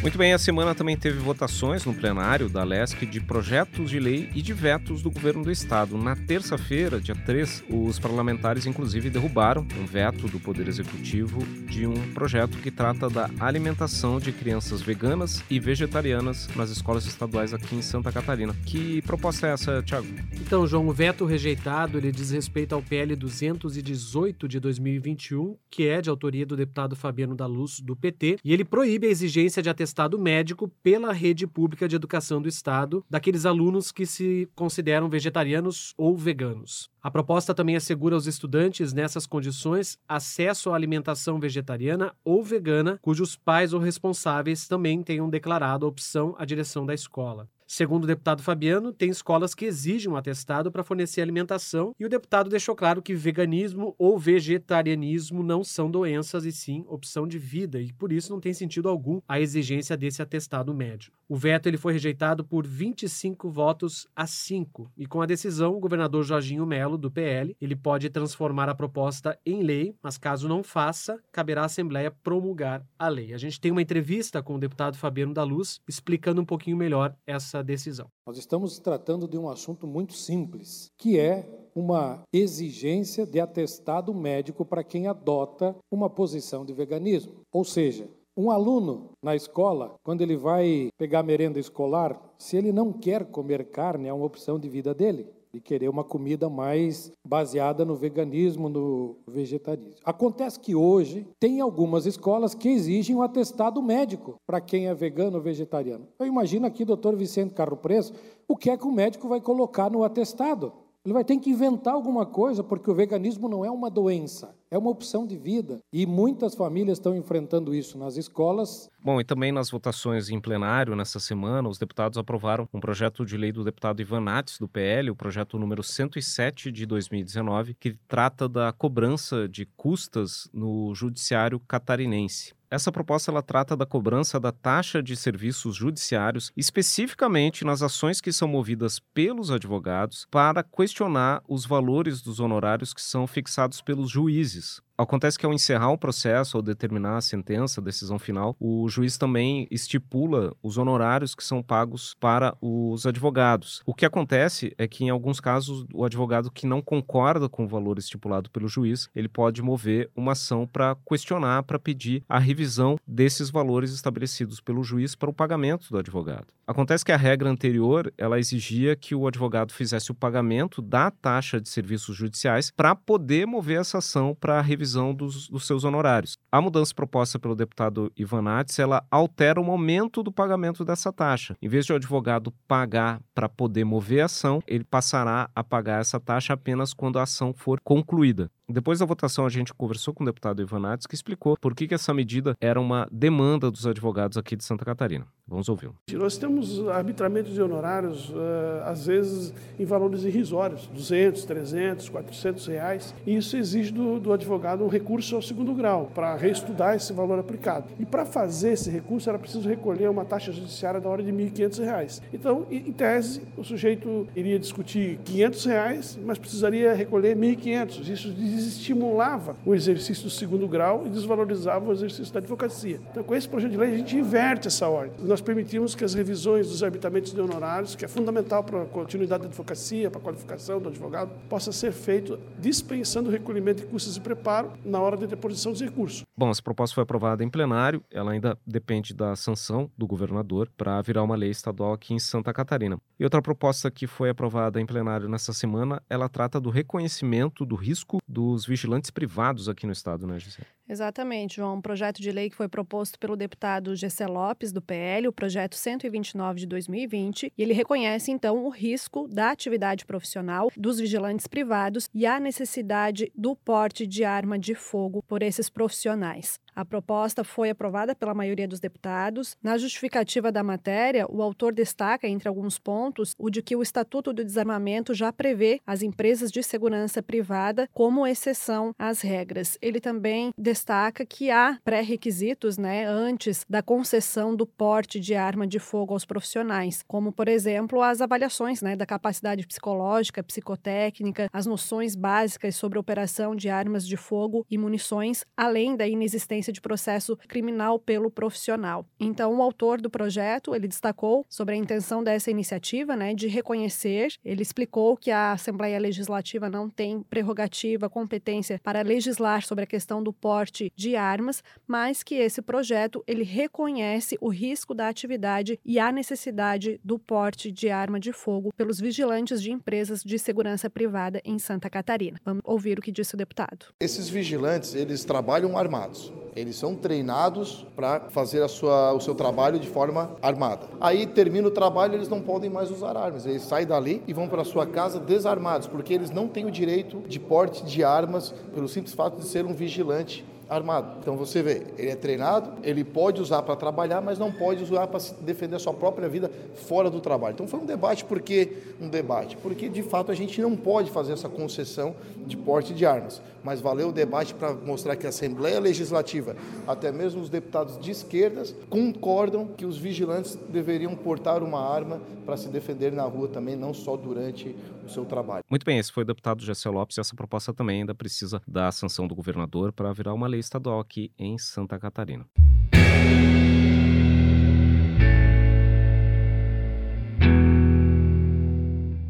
Muito 0.08 0.18
bem, 0.18 0.32
a 0.32 0.38
semana 0.38 0.74
também 0.74 0.96
teve 0.96 1.20
votações 1.20 1.84
no 1.84 1.94
plenário 1.94 2.48
da 2.48 2.64
LESC 2.64 3.06
de 3.06 3.20
projetos 3.20 3.90
de 3.90 4.00
lei 4.00 4.30
e 4.34 4.42
de 4.42 4.54
vetos 4.54 5.02
do 5.02 5.12
governo 5.12 5.44
do 5.44 5.52
estado. 5.52 5.98
Na 5.98 6.16
terça-feira, 6.16 7.02
dia 7.02 7.14
3, 7.14 7.66
os 7.70 8.00
parlamentares 8.00 8.66
inclusive 8.66 9.10
derrubaram 9.10 9.68
um 9.78 9.86
veto 9.86 10.30
do 10.30 10.40
Poder 10.40 10.66
Executivo 10.66 11.46
de 11.66 11.86
um 11.86 12.14
projeto 12.14 12.58
que 12.60 12.72
trata 12.72 13.10
da 13.10 13.30
alimentação 13.38 14.18
de 14.18 14.32
crianças 14.32 14.82
veganas 14.82 15.44
e 15.50 15.60
vegetarianas 15.60 16.48
nas 16.56 16.70
escolas 16.70 17.06
estaduais 17.06 17.54
aqui 17.54 17.76
em 17.76 17.82
Santa 17.82 18.10
Catarina. 18.10 18.56
Que 18.66 19.02
proposta 19.02 19.48
é 19.48 19.52
essa, 19.52 19.84
Tiago? 19.84 20.08
Então, 20.40 20.66
João, 20.66 20.88
o 20.88 20.94
veto 20.94 21.26
rejeitado 21.26 21.98
ele 21.98 22.14
diz 22.14 22.32
respeito 22.32 22.74
ao 22.74 22.82
PL 22.82 23.14
218 23.14 24.48
de 24.48 24.58
2021, 24.62 25.58
que 25.70 25.86
é 25.86 26.00
de 26.00 26.10
autoria 26.10 26.46
do 26.46 26.56
deputado 26.56 26.96
Fabiano 26.96 27.36
da 27.36 27.46
Luz, 27.46 27.82
do 27.82 27.94
PT, 27.94 28.38
e 28.42 28.54
ele 28.54 28.64
proíbe 28.64 29.08
a 29.08 29.10
exigência 29.10 29.62
de 29.62 29.70
atestação 29.70 29.97
atestado 29.98 30.20
médico 30.20 30.68
pela 30.84 31.12
rede 31.12 31.48
pública 31.48 31.88
de 31.88 31.96
educação 31.96 32.40
do 32.40 32.48
Estado 32.48 33.04
daqueles 33.10 33.48
alunos 33.48 33.92
que 33.92 34.06
se 34.06 34.48
consideram 34.56 35.10
vegetarianos 35.10 35.96
ou 35.98 36.16
veganos. 36.16 36.88
A 37.02 37.10
proposta 37.10 37.54
também 37.54 37.76
assegura 37.76 38.14
aos 38.14 38.28
estudantes, 38.28 38.94
nessas 38.94 39.26
condições, 39.26 39.98
acesso 40.08 40.70
à 40.70 40.76
alimentação 40.76 41.40
vegetariana 41.40 42.14
ou 42.24 42.44
vegana, 42.44 43.00
cujos 43.02 43.36
pais 43.36 43.74
ou 43.74 43.80
responsáveis 43.80 44.68
também 44.68 45.02
tenham 45.02 45.30
declarado 45.30 45.86
a 45.86 45.90
opção 45.90 46.36
à 46.38 46.46
direção 46.46 46.86
da 46.86 46.94
escola. 46.94 47.50
Segundo 47.70 48.06
o 48.06 48.08
deputado 48.08 48.42
Fabiano, 48.42 48.94
tem 48.94 49.10
escolas 49.10 49.54
que 49.54 49.66
exigem 49.66 50.10
um 50.10 50.16
atestado 50.16 50.72
para 50.72 50.86
fornecer 50.86 51.22
alimentação 51.22 51.94
e 52.00 52.06
o 52.06 52.10
deputado 52.10 52.50
deixou 52.50 52.74
claro 52.74 53.02
que 53.02 53.14
veganismo 53.14 53.94
ou 54.00 54.18
vegetarianismo 54.18 55.44
não 55.44 55.66
são 55.66 55.92
doenças 55.92 56.46
e 56.46 56.52
sim 56.54 56.86
opção 56.88 57.28
de 57.28 57.38
vida 57.38 57.82
e 57.82 57.92
por 57.92 58.14
isso 58.14 58.32
não 58.32 58.40
tem 58.40 58.54
sentido 58.54 58.88
algum 58.88 59.20
a 59.28 59.42
exigência 59.42 59.98
desse 59.98 60.22
atestado 60.22 60.74
médico. 60.74 61.18
O 61.28 61.36
veto 61.36 61.68
ele 61.68 61.76
foi 61.76 61.92
rejeitado 61.92 62.46
por 62.46 62.66
25 62.66 63.50
votos 63.50 64.08
a 64.16 64.26
5 64.26 64.90
e 64.98 65.06
com 65.06 65.22
a 65.22 65.26
decisão 65.26 65.76
o 65.76 65.80
governador 65.82 66.24
Jorginho 66.24 66.66
Melo 66.66 66.98
do 66.98 67.12
PL 67.12 67.54
ele 67.60 67.76
pode 67.76 68.10
transformar 68.10 68.70
a 68.70 68.76
proposta 68.76 69.38
em 69.46 69.62
lei, 69.62 69.94
mas 70.02 70.18
caso 70.18 70.48
não 70.48 70.64
faça, 70.64 71.22
caberá 71.34 71.64
à 71.64 71.66
Assembleia 71.66 72.12
promulgar 72.24 72.82
a 72.98 73.10
lei. 73.10 73.34
A 73.34 73.38
gente 73.38 73.60
tem 73.60 73.74
uma 73.74 73.82
entrevista 73.82 74.42
com 74.42 74.56
o 74.56 74.60
deputado 74.60 74.98
Fabiano 74.98 75.34
da 75.34 75.44
Luz 75.44 75.82
explicando 75.86 76.42
um 76.42 76.46
pouquinho 76.46 76.78
melhor 76.78 77.14
essa 77.26 77.57
essa 77.58 77.64
decisão. 77.64 78.08
Nós 78.26 78.38
estamos 78.38 78.80
tratando 78.80 79.28
de 79.28 79.38
um 79.38 79.50
assunto 79.50 79.88
muito 79.88 80.14
simples, 80.14 80.92
que 80.98 81.20
é 81.20 81.48
uma 81.76 82.24
exigência 82.34 83.26
de 83.26 83.40
atestado 83.40 84.14
médico 84.14 84.66
para 84.66 84.84
quem 84.84 85.08
adota 85.08 85.76
uma 85.92 86.10
posição 86.10 86.66
de 86.66 86.74
veganismo. 86.74 87.42
Ou 87.52 87.64
seja, 87.64 88.08
um 88.36 88.52
aluno 88.52 89.12
na 89.24 89.36
escola, 89.36 89.96
quando 90.04 90.22
ele 90.22 90.38
vai 90.38 90.90
pegar 90.98 91.24
merenda 91.24 91.60
escolar, 91.60 92.20
se 92.38 92.56
ele 92.56 92.72
não 92.72 92.94
quer 92.94 93.26
comer 93.26 93.72
carne, 93.72 94.08
é 94.08 94.14
uma 94.14 94.26
opção 94.26 94.60
de 94.60 94.70
vida 94.70 94.94
dele 94.94 95.28
e 95.54 95.60
querer 95.60 95.90
uma 95.90 96.04
comida 96.04 96.50
mais 96.50 97.12
baseada 97.26 97.86
no 97.86 97.96
veganismo, 97.96 98.70
no 98.70 99.18
vegetarismo. 99.28 99.94
Acontece 100.04 100.60
que 100.60 100.76
hoje 100.76 101.28
tem 101.40 101.62
algumas 101.62 102.06
escolas 102.06 102.54
que 102.54 102.70
exigem 102.70 103.16
um 103.16 103.22
atestado 103.22 103.82
médico 103.82 104.36
para 104.46 104.62
quem 104.62 104.88
é 104.88 104.94
vegano 104.94 105.38
ou 105.38 105.44
vegetariano. 105.44 106.08
Eu 106.20 106.26
imagino 106.26 106.66
aqui, 106.66 106.86
doutor 106.86 107.16
Vicente 107.16 107.54
Carro 107.54 107.78
Preso, 107.78 108.14
o 108.48 108.56
que 108.56 108.70
é 108.70 108.78
que 108.78 108.88
o 108.88 108.92
médico 108.92 109.28
vai 109.28 109.42
colocar 109.42 109.90
no 109.90 110.04
atestado? 110.04 110.72
Ele 111.06 111.14
vai 111.14 111.24
ter 111.24 111.38
que 111.38 111.50
inventar 111.50 111.94
alguma 111.94 112.26
coisa, 112.26 112.62
porque 112.62 112.92
o 112.92 112.94
veganismo 112.94 113.48
não 113.48 113.64
é 113.64 113.72
uma 113.72 113.90
doença, 113.90 114.54
é 114.70 114.78
uma 114.78 114.90
opção 114.90 115.26
de 115.26 115.38
vida. 115.38 115.80
E 115.92 116.06
muitas 116.06 116.56
famílias 116.56 116.98
estão 116.98 117.16
enfrentando 117.16 117.74
isso 117.74 117.98
nas 117.98 118.18
escolas. 118.18 118.90
Bom, 119.04 119.20
e 119.20 119.24
também 119.24 119.52
nas 119.52 119.70
votações 119.70 120.30
em 120.30 120.40
plenário 120.40 120.96
nessa 120.96 121.20
semana, 121.20 121.70
os 121.70 121.78
deputados 121.78 122.18
aprovaram 122.18 122.68
um 122.74 122.80
projeto 122.80 123.26
de 123.26 123.38
lei 123.38 123.52
do 123.52 123.64
deputado 123.64 124.02
Ivan 124.02 124.22
Nates, 124.22 124.60
do 124.60 124.68
PL, 124.68 125.10
o 125.10 125.16
projeto 125.16 125.58
número 125.58 125.84
107 125.84 126.72
de 126.72 126.86
2019, 126.86 127.76
que 127.76 127.98
trata 128.08 128.48
da 128.50 128.72
cobrança 128.72 129.48
de 129.48 129.66
custas 129.78 130.50
no 130.54 130.94
judiciário 130.94 131.60
catarinense. 131.68 132.58
Essa 132.70 132.92
proposta 132.92 133.32
ela 133.32 133.42
trata 133.42 133.78
da 133.78 133.86
cobrança 133.86 134.38
da 134.40 134.52
taxa 134.52 135.02
de 135.02 135.16
serviços 135.16 135.74
judiciários, 135.74 136.52
especificamente 136.56 137.64
nas 137.64 137.82
ações 137.82 138.20
que 138.20 138.34
são 138.34 138.48
movidas 138.48 139.00
pelos 139.14 139.50
advogados 139.50 140.28
para 140.30 140.64
questionar 140.64 141.42
os 141.48 141.66
valores 141.66 142.22
dos 142.22 142.42
honorários 142.42 142.94
que 142.94 143.02
são 143.02 143.26
fixados 143.26 143.82
pelos 143.82 144.10
juízes. 144.10 144.67
Acontece 144.98 145.38
que 145.38 145.46
ao 145.46 145.54
encerrar 145.54 145.92
o 145.92 145.98
processo 145.98 146.58
ou 146.58 146.64
determinar 146.64 147.18
a 147.18 147.22
sentença, 147.22 147.80
a 147.80 147.84
decisão 147.84 148.18
final, 148.18 148.56
o 148.60 148.90
juiz 148.90 149.16
também 149.16 149.68
estipula 149.70 150.56
os 150.64 150.80
honorários 150.80 151.36
que 151.36 151.44
são 151.44 151.62
pagos 151.62 152.16
para 152.20 152.58
os 152.60 153.06
advogados. 153.06 153.84
O 153.86 153.94
que 153.94 154.08
acontece 154.08 154.74
é 154.76 154.88
que 154.88 155.06
em 155.06 155.12
alguns 155.12 155.40
casos 155.40 155.86
o 155.94 156.04
advogado 156.04 156.50
que 156.50 156.66
não 156.66 156.82
concorda 156.82 157.48
com 157.48 157.66
o 157.66 157.68
valor 157.68 158.00
estipulado 158.00 158.50
pelo 158.50 158.68
juiz, 158.68 159.08
ele 159.16 159.30
pode 159.30 159.62
mover 159.62 160.10
uma 160.16 160.32
ação 160.32 160.66
para 160.66 160.98
questionar, 161.08 161.62
para 161.62 161.78
pedir 161.78 162.24
a 162.28 162.40
revisão 162.40 162.98
desses 163.06 163.52
valores 163.52 163.94
estabelecidos 163.94 164.60
pelo 164.60 164.84
juiz 164.84 165.14
para 165.14 165.30
o 165.30 165.34
pagamento 165.34 165.92
do 165.92 166.00
advogado. 166.00 166.48
Acontece 166.66 167.06
que 167.06 167.12
a 167.12 167.18
regra 167.18 167.50
anterior, 167.50 168.12
ela 168.18 168.40
exigia 168.40 168.96
que 168.96 169.14
o 169.14 169.28
advogado 169.28 169.72
fizesse 169.72 170.12
o 170.12 170.16
pagamento 170.16 170.82
da 170.82 171.12
taxa 171.12 171.62
de 171.62 171.70
serviços 171.70 172.16
judiciais 172.16 172.72
para 172.76 172.96
poder 172.96 173.46
mover 173.46 173.80
essa 173.80 174.00
ação 174.00 174.36
para 174.36 174.58
a 174.58 174.62
revisão 174.62 174.87
revisão 174.88 175.14
dos, 175.14 175.50
dos 175.50 175.68
seus 175.68 175.84
honorários. 175.84 176.38
A 176.52 176.62
mudança 176.62 176.94
proposta 176.96 177.38
pelo 177.38 177.56
deputado 177.56 178.12
Ivan 178.16 178.42
Nats, 178.44 178.80
ela 178.80 179.06
altera 179.12 179.60
o 179.60 179.64
momento 179.64 180.24
do 180.24 180.32
pagamento 180.32 180.86
dessa 180.86 181.12
taxa. 181.12 181.56
Em 181.62 181.68
vez 181.68 181.86
de 181.86 181.92
o 181.92 181.96
advogado 181.96 182.54
pagar 182.68 183.22
para 183.36 183.50
poder 183.50 183.84
mover 183.84 184.22
a 184.22 184.26
ação, 184.26 184.62
ele 184.66 184.84
passará 184.84 185.50
a 185.54 185.64
pagar 185.64 186.00
essa 186.00 186.20
taxa 186.20 186.54
apenas 186.54 186.94
quando 186.94 187.20
a 187.20 187.24
ação 187.24 187.54
for 187.54 187.80
concluída. 187.82 188.50
Depois 188.70 189.00
da 189.00 189.06
votação, 189.06 189.46
a 189.46 189.50
gente 189.50 189.74
conversou 189.74 190.14
com 190.14 190.24
o 190.24 190.26
deputado 190.26 190.62
Ivan 190.62 190.80
Nats, 190.80 191.08
que 191.08 191.16
explicou 191.16 191.56
por 191.58 191.74
que, 191.74 191.88
que 191.88 191.94
essa 191.94 192.14
medida 192.14 192.54
era 192.60 192.82
uma 192.82 193.08
demanda 193.10 193.72
dos 193.72 193.88
advogados 193.88 194.38
aqui 194.38 194.58
de 194.58 194.64
Santa 194.66 194.84
Catarina. 194.84 195.26
Vamos 195.48 195.70
ouvi-lo. 195.70 195.96
Nós 196.12 196.38
temos 196.38 196.86
arbitramento 196.90 197.50
de 197.50 197.62
honorários, 197.62 198.30
uh, 198.30 198.84
às 198.84 199.06
vezes, 199.06 199.54
em 199.80 199.86
valores 199.86 200.26
irrisórios, 200.26 200.88
200, 200.88 201.46
300, 201.46 202.10
400 202.10 202.68
reais. 202.68 203.16
E 203.26 203.38
isso 203.38 203.56
exige 203.56 203.94
do, 203.94 204.20
do 204.20 204.34
advogado 204.34 204.84
um 204.84 204.90
recurso 204.90 205.38
ao 205.38 205.42
segundo 205.42 205.74
grau, 205.74 206.12
para 206.14 206.36
reestudar 206.36 206.98
esse 206.98 207.14
valor 207.14 207.40
aplicado. 207.40 207.86
E 207.98 208.06
para 208.06 208.26
fazer 208.26 208.74
esse 208.74 208.90
recurso, 208.90 209.30
era 209.30 209.40
preciso 209.40 209.70
recolher 209.70 210.10
uma 210.10 210.26
taxa 210.26 210.52
judiciária 210.52 211.00
da 211.00 211.08
ordem 211.08 211.34
de 211.34 211.44
R$ 211.44 211.50
1.500. 211.52 212.22
Então, 212.34 212.68
em 212.70 212.92
tese, 212.92 213.44
o 213.56 213.64
sujeito 213.64 214.28
iria 214.36 214.60
discutir 214.60 215.18
500 215.24 215.66
reais, 215.66 216.20
mas 216.26 216.38
precisaria 216.38 216.94
recolher 216.94 217.38
R$ 217.38 217.56
1.500. 217.56 218.10
Isso 218.10 218.34
desestimulava 218.58 219.56
o 219.66 219.74
exercício 219.74 220.24
do 220.24 220.30
segundo 220.30 220.68
grau 220.68 221.04
e 221.06 221.10
desvalorizava 221.10 221.90
o 221.90 221.94
exercício 221.94 222.34
da 222.34 222.40
advocacia. 222.40 223.00
Então, 223.12 223.24
com 223.24 223.36
esse 223.36 223.48
projeto 223.48 223.72
de 223.72 223.78
lei, 223.78 223.94
a 223.94 223.98
gente 223.98 224.18
inverte 224.18 224.68
essa 224.68 224.88
ordem. 224.88 225.26
Nós 225.26 225.42
permitimos 225.42 225.96
que 225.96 226.04
as 226.04 226.14
revisões 226.14 226.68
dos 226.68 226.84
arbitamentos 226.84 227.34
de 227.34 227.40
honorários, 227.40 227.96
que 227.96 228.04
é 228.04 228.08
fundamental 228.08 228.64
para 228.64 228.84
a 228.84 228.86
continuidade 228.86 229.44
da 229.44 229.50
advocacia, 229.50 230.10
para 230.10 230.20
a 230.20 230.24
qualificação 230.24 230.80
do 230.80 230.90
advogado, 230.90 231.32
possa 231.48 231.72
ser 231.72 231.92
feito 231.92 232.40
dispensando 232.60 233.30
o 233.30 233.32
recolhimento 233.32 233.82
de 233.82 233.88
custos 233.88 234.16
de 234.16 234.22
preparo 234.22 234.72
na 234.84 235.00
hora 235.00 235.16
de 235.16 235.28
deposição 235.28 235.72
dos 235.72 235.82
recursos. 235.82 236.24
Bom, 236.36 236.50
essa 236.50 236.62
proposta 236.62 236.96
foi 236.96 237.04
aprovada 237.04 237.44
em 237.44 237.50
plenário, 237.50 238.04
ela 238.12 238.32
ainda 238.32 238.58
depende 238.66 239.14
da 239.14 239.36
sanção 239.36 239.90
do 239.98 240.08
governador 240.08 240.70
para 240.76 241.02
virar 241.02 241.24
uma 241.24 241.36
lei 241.36 241.50
estadual 241.50 241.94
aqui 241.94 242.14
em 242.14 242.20
Santa 242.20 242.54
Catarina. 242.54 242.98
E 243.20 243.24
outra 243.24 243.42
proposta 243.42 243.90
que 243.92 244.08
foi 244.08 244.30
aprovada 244.30 244.80
em 244.80 244.86
plenário 244.86 245.30
nessa 245.30 245.54
semana, 245.54 246.02
ela 246.10 246.30
trata 246.30 246.60
do 246.60 246.70
reconhecimento 246.70 247.66
do 247.66 247.76
risco 247.76 248.20
dos 248.54 248.66
vigilantes 248.66 249.10
privados 249.12 249.68
aqui 249.70 249.86
no 249.86 249.94
estado, 249.94 250.26
né, 250.28 250.40
Gisele? 250.40 250.77
Exatamente, 250.90 251.58
João. 251.58 251.76
Um 251.76 251.82
projeto 251.82 252.22
de 252.22 252.32
lei 252.32 252.50
que 252.50 252.56
foi 252.56 252.68
proposto 252.68 253.20
pelo 253.20 253.36
deputado 253.36 253.96
Gessé 253.96 254.26
Lopes, 254.26 254.72
do 254.72 254.82
PL, 254.82 255.28
o 255.28 255.34
projeto 255.34 255.76
129 255.76 256.62
de 256.62 256.66
2020, 256.66 257.52
e 257.58 257.62
ele 257.62 257.74
reconhece, 257.74 258.32
então, 258.32 258.64
o 258.64 258.70
risco 258.70 259.28
da 259.28 259.52
atividade 259.52 260.06
profissional 260.06 260.72
dos 260.78 261.00
vigilantes 261.00 261.48
privados 261.48 262.10
e 262.14 262.26
a 262.26 262.40
necessidade 262.40 263.32
do 263.36 263.56
porte 263.56 264.08
de 264.08 264.24
arma 264.24 264.58
de 264.58 264.74
fogo 264.76 265.22
por 265.28 265.44
esses 265.44 265.70
profissionais. 265.70 266.60
A 266.76 266.86
proposta 266.86 267.44
foi 267.44 267.72
aprovada 267.72 268.14
pela 268.14 268.36
maioria 268.36 268.68
dos 268.68 268.80
deputados. 268.80 269.58
Na 269.64 269.80
justificativa 269.80 270.52
da 270.52 270.62
matéria, 270.62 271.26
o 271.28 271.42
autor 271.42 271.74
destaca, 271.74 272.28
entre 272.28 272.48
alguns 272.48 272.78
pontos, 272.78 273.34
o 273.36 273.50
de 273.50 273.64
que 273.64 273.76
o 273.76 273.82
Estatuto 273.82 274.32
do 274.32 274.46
Desarmamento 274.46 275.12
já 275.12 275.34
prevê 275.34 275.82
as 275.88 276.04
empresas 276.04 276.52
de 276.52 276.62
segurança 276.62 277.24
privada 277.24 277.90
como 277.94 278.28
exceção 278.28 278.94
às 278.98 279.22
regras. 279.22 279.76
Ele 279.82 280.00
também 280.00 280.52
destaca 280.56 280.77
que 281.26 281.50
há 281.50 281.80
pré-requisitos 281.84 282.78
né, 282.78 283.06
antes 283.06 283.66
da 283.70 283.82
concessão 283.82 284.56
do 284.56 284.66
porte 284.66 285.20
de 285.20 285.36
arma 285.36 285.68
de 285.68 285.80
fogo 285.80 286.14
aos 286.14 286.26
profissionais, 286.26 287.04
como, 287.08 287.32
por 287.32 287.48
exemplo, 287.48 288.02
as 288.02 288.22
avaliações 288.22 288.82
né, 288.82 288.96
da 288.96 289.06
capacidade 289.06 289.66
psicológica, 289.66 290.44
psicotécnica, 290.44 291.50
as 291.52 291.66
noções 291.66 292.16
básicas 292.16 292.76
sobre 292.76 292.98
a 292.98 293.02
operação 293.02 293.56
de 293.56 293.70
armas 293.70 294.08
de 294.08 294.18
fogo 294.18 294.66
e 294.70 294.78
munições, 294.78 295.44
além 295.56 295.96
da 295.96 296.08
inexistência 296.08 296.72
de 296.72 296.82
processo 296.82 297.38
criminal 297.48 298.00
pelo 298.00 298.30
profissional. 298.30 299.06
Então, 299.20 299.58
o 299.58 299.62
autor 299.62 300.00
do 300.02 300.10
projeto, 300.10 300.76
ele 300.76 300.88
destacou 300.88 301.46
sobre 301.50 301.76
a 301.76 301.78
intenção 301.78 302.24
dessa 302.24 302.52
iniciativa, 302.52 303.16
né, 303.16 303.34
de 303.34 303.48
reconhecer, 303.48 304.34
ele 304.44 304.62
explicou 304.62 305.18
que 305.18 305.32
a 305.32 305.54
Assembleia 305.54 306.00
Legislativa 306.00 306.70
não 306.70 306.90
tem 306.90 307.22
prerrogativa, 307.22 308.10
competência 308.10 308.80
para 308.84 309.02
legislar 309.02 309.66
sobre 309.66 309.84
a 309.84 309.88
questão 309.88 310.22
do 310.22 310.34
porte 310.34 310.67
de 310.96 311.16
armas, 311.16 311.64
mas 311.88 312.24
que 312.24 312.36
esse 312.36 312.62
projeto, 312.62 313.24
ele 313.28 313.44
reconhece 313.44 314.38
o 314.42 314.50
risco 314.50 314.94
da 314.94 315.08
atividade 315.08 315.80
e 315.86 316.00
a 316.00 316.12
necessidade 316.12 317.00
do 317.04 317.18
porte 317.18 317.72
de 317.72 317.90
arma 317.90 318.20
de 318.20 318.32
fogo 318.32 318.74
pelos 318.76 319.00
vigilantes 319.00 319.62
de 319.62 319.72
empresas 319.72 320.24
de 320.24 320.38
segurança 320.38 320.90
privada 320.90 321.42
em 321.44 321.58
Santa 321.60 321.90
Catarina. 321.90 322.40
Vamos 322.44 322.62
ouvir 322.66 323.00
o 323.00 323.02
que 323.02 323.12
disse 323.12 323.36
o 323.36 323.38
deputado. 323.38 323.88
Esses 324.00 324.30
vigilantes, 324.30 324.94
eles 324.94 325.24
trabalham 325.24 325.78
armados. 325.78 326.32
Eles 326.56 326.76
são 326.76 326.96
treinados 326.96 327.86
para 327.96 328.32
fazer 328.32 328.64
a 328.64 328.68
sua, 328.68 329.14
o 329.14 329.20
seu 329.20 329.36
trabalho 329.36 329.80
de 329.80 329.88
forma 329.88 330.36
armada. 330.42 330.88
Aí 331.00 331.28
termina 331.28 331.68
o 331.68 331.72
trabalho, 331.72 332.16
eles 332.16 332.28
não 332.28 332.42
podem 332.42 332.68
mais 332.68 332.90
usar 332.90 333.16
armas. 333.16 333.46
Eles 333.46 333.62
saem 333.62 333.86
dali 333.86 334.24
e 334.28 334.34
vão 334.34 334.48
para 334.48 334.64
sua 334.64 334.88
casa 334.88 335.20
desarmados, 335.20 335.88
porque 335.88 336.14
eles 336.14 336.32
não 336.32 336.48
têm 336.48 336.66
o 336.66 336.72
direito 336.72 337.20
de 337.28 337.40
porte 337.40 337.86
de 337.86 338.04
armas 338.04 338.56
pelo 338.74 338.88
simples 338.88 339.14
fato 339.14 339.38
de 339.38 339.46
ser 339.46 339.66
um 339.66 339.74
vigilante 339.74 340.44
armado. 340.70 341.18
Então 341.20 341.36
você 341.36 341.62
vê, 341.62 341.84
ele 341.98 342.10
é 342.10 342.16
treinado, 342.16 342.74
ele 342.84 343.04
pode 343.04 343.42
usar 343.42 343.62
para 343.62 343.76
trabalhar, 343.76 344.22
mas 344.22 344.38
não 344.38 344.52
pode 344.52 344.84
usar 344.84 345.08
para 345.08 345.20
defender 345.42 345.76
a 345.76 345.80
sua 345.80 345.94
própria 345.94 346.28
vida 346.28 346.52
fora 346.76 347.10
do 347.10 347.20
trabalho. 347.20 347.54
Então 347.54 347.68
foi 347.68 347.80
um 347.80 347.86
debate, 347.86 348.26
por 348.26 348.42
que 348.42 348.78
um 349.02 349.10
debate? 349.10 349.58
Porque 349.58 349.88
de 349.90 350.04
fato 350.04 350.32
a 350.32 350.36
gente 350.36 350.62
não 350.62 350.76
pode 350.76 351.10
fazer 351.12 351.34
essa 351.34 351.50
concessão 351.50 352.16
de 352.46 352.58
porte 352.58 352.94
de 352.94 353.06
armas, 353.06 353.42
mas 353.64 353.82
valeu 353.82 354.10
o 354.10 354.12
debate 354.12 354.54
para 354.54 354.74
mostrar 354.74 355.16
que 355.16 355.26
a 355.26 355.30
Assembleia 355.30 355.80
Legislativa, 355.80 356.56
até 356.88 357.12
mesmo 357.12 357.42
os 357.42 357.50
deputados 357.50 358.00
de 358.00 358.12
esquerdas, 358.12 358.76
concordam 358.90 359.68
que 359.68 359.86
os 359.86 359.98
vigilantes 359.98 360.58
deveriam 360.70 361.16
portar 361.16 361.64
uma 361.64 361.80
arma 361.80 362.22
para 362.46 362.56
se 362.56 362.70
defender 362.70 363.12
na 363.12 363.24
rua 363.24 363.48
também, 363.50 363.76
não 363.76 363.94
só 363.94 364.16
durante 364.16 364.74
o 365.06 365.10
seu 365.10 365.26
trabalho. 365.26 365.64
Muito 365.70 365.86
bem, 365.86 365.98
esse 365.98 366.12
foi 366.12 366.24
o 366.24 366.26
deputado 366.26 366.64
Gessé 366.64 366.90
Lopes 366.90 367.18
e 367.18 367.20
essa 367.20 367.36
proposta 367.36 367.74
também 367.74 368.02
ainda 368.02 368.16
precisa 368.16 368.62
da 368.66 368.92
sanção 368.92 369.28
do 369.28 369.36
governador 369.36 369.92
para 369.92 370.14
virar 370.14 370.34
uma 370.34 370.48
lei 370.48 370.57
estadual 370.60 371.00
aqui 371.00 371.32
em 371.38 371.58
Santa 371.58 372.00
Catarina. 372.00 372.46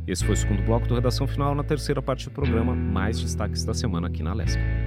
Esse 0.07 0.23
foi 0.23 0.35
o 0.35 0.37
segundo 0.37 0.63
bloco 0.63 0.87
do 0.87 0.95
Redação 0.95 1.27
Final. 1.27 1.53
Na 1.53 1.63
terceira 1.63 2.01
parte 2.01 2.25
do 2.25 2.31
programa, 2.31 2.73
mais 2.73 3.19
destaques 3.19 3.65
da 3.65 3.73
semana 3.73 4.07
aqui 4.07 4.23
na 4.23 4.33
Lesca. 4.33 4.86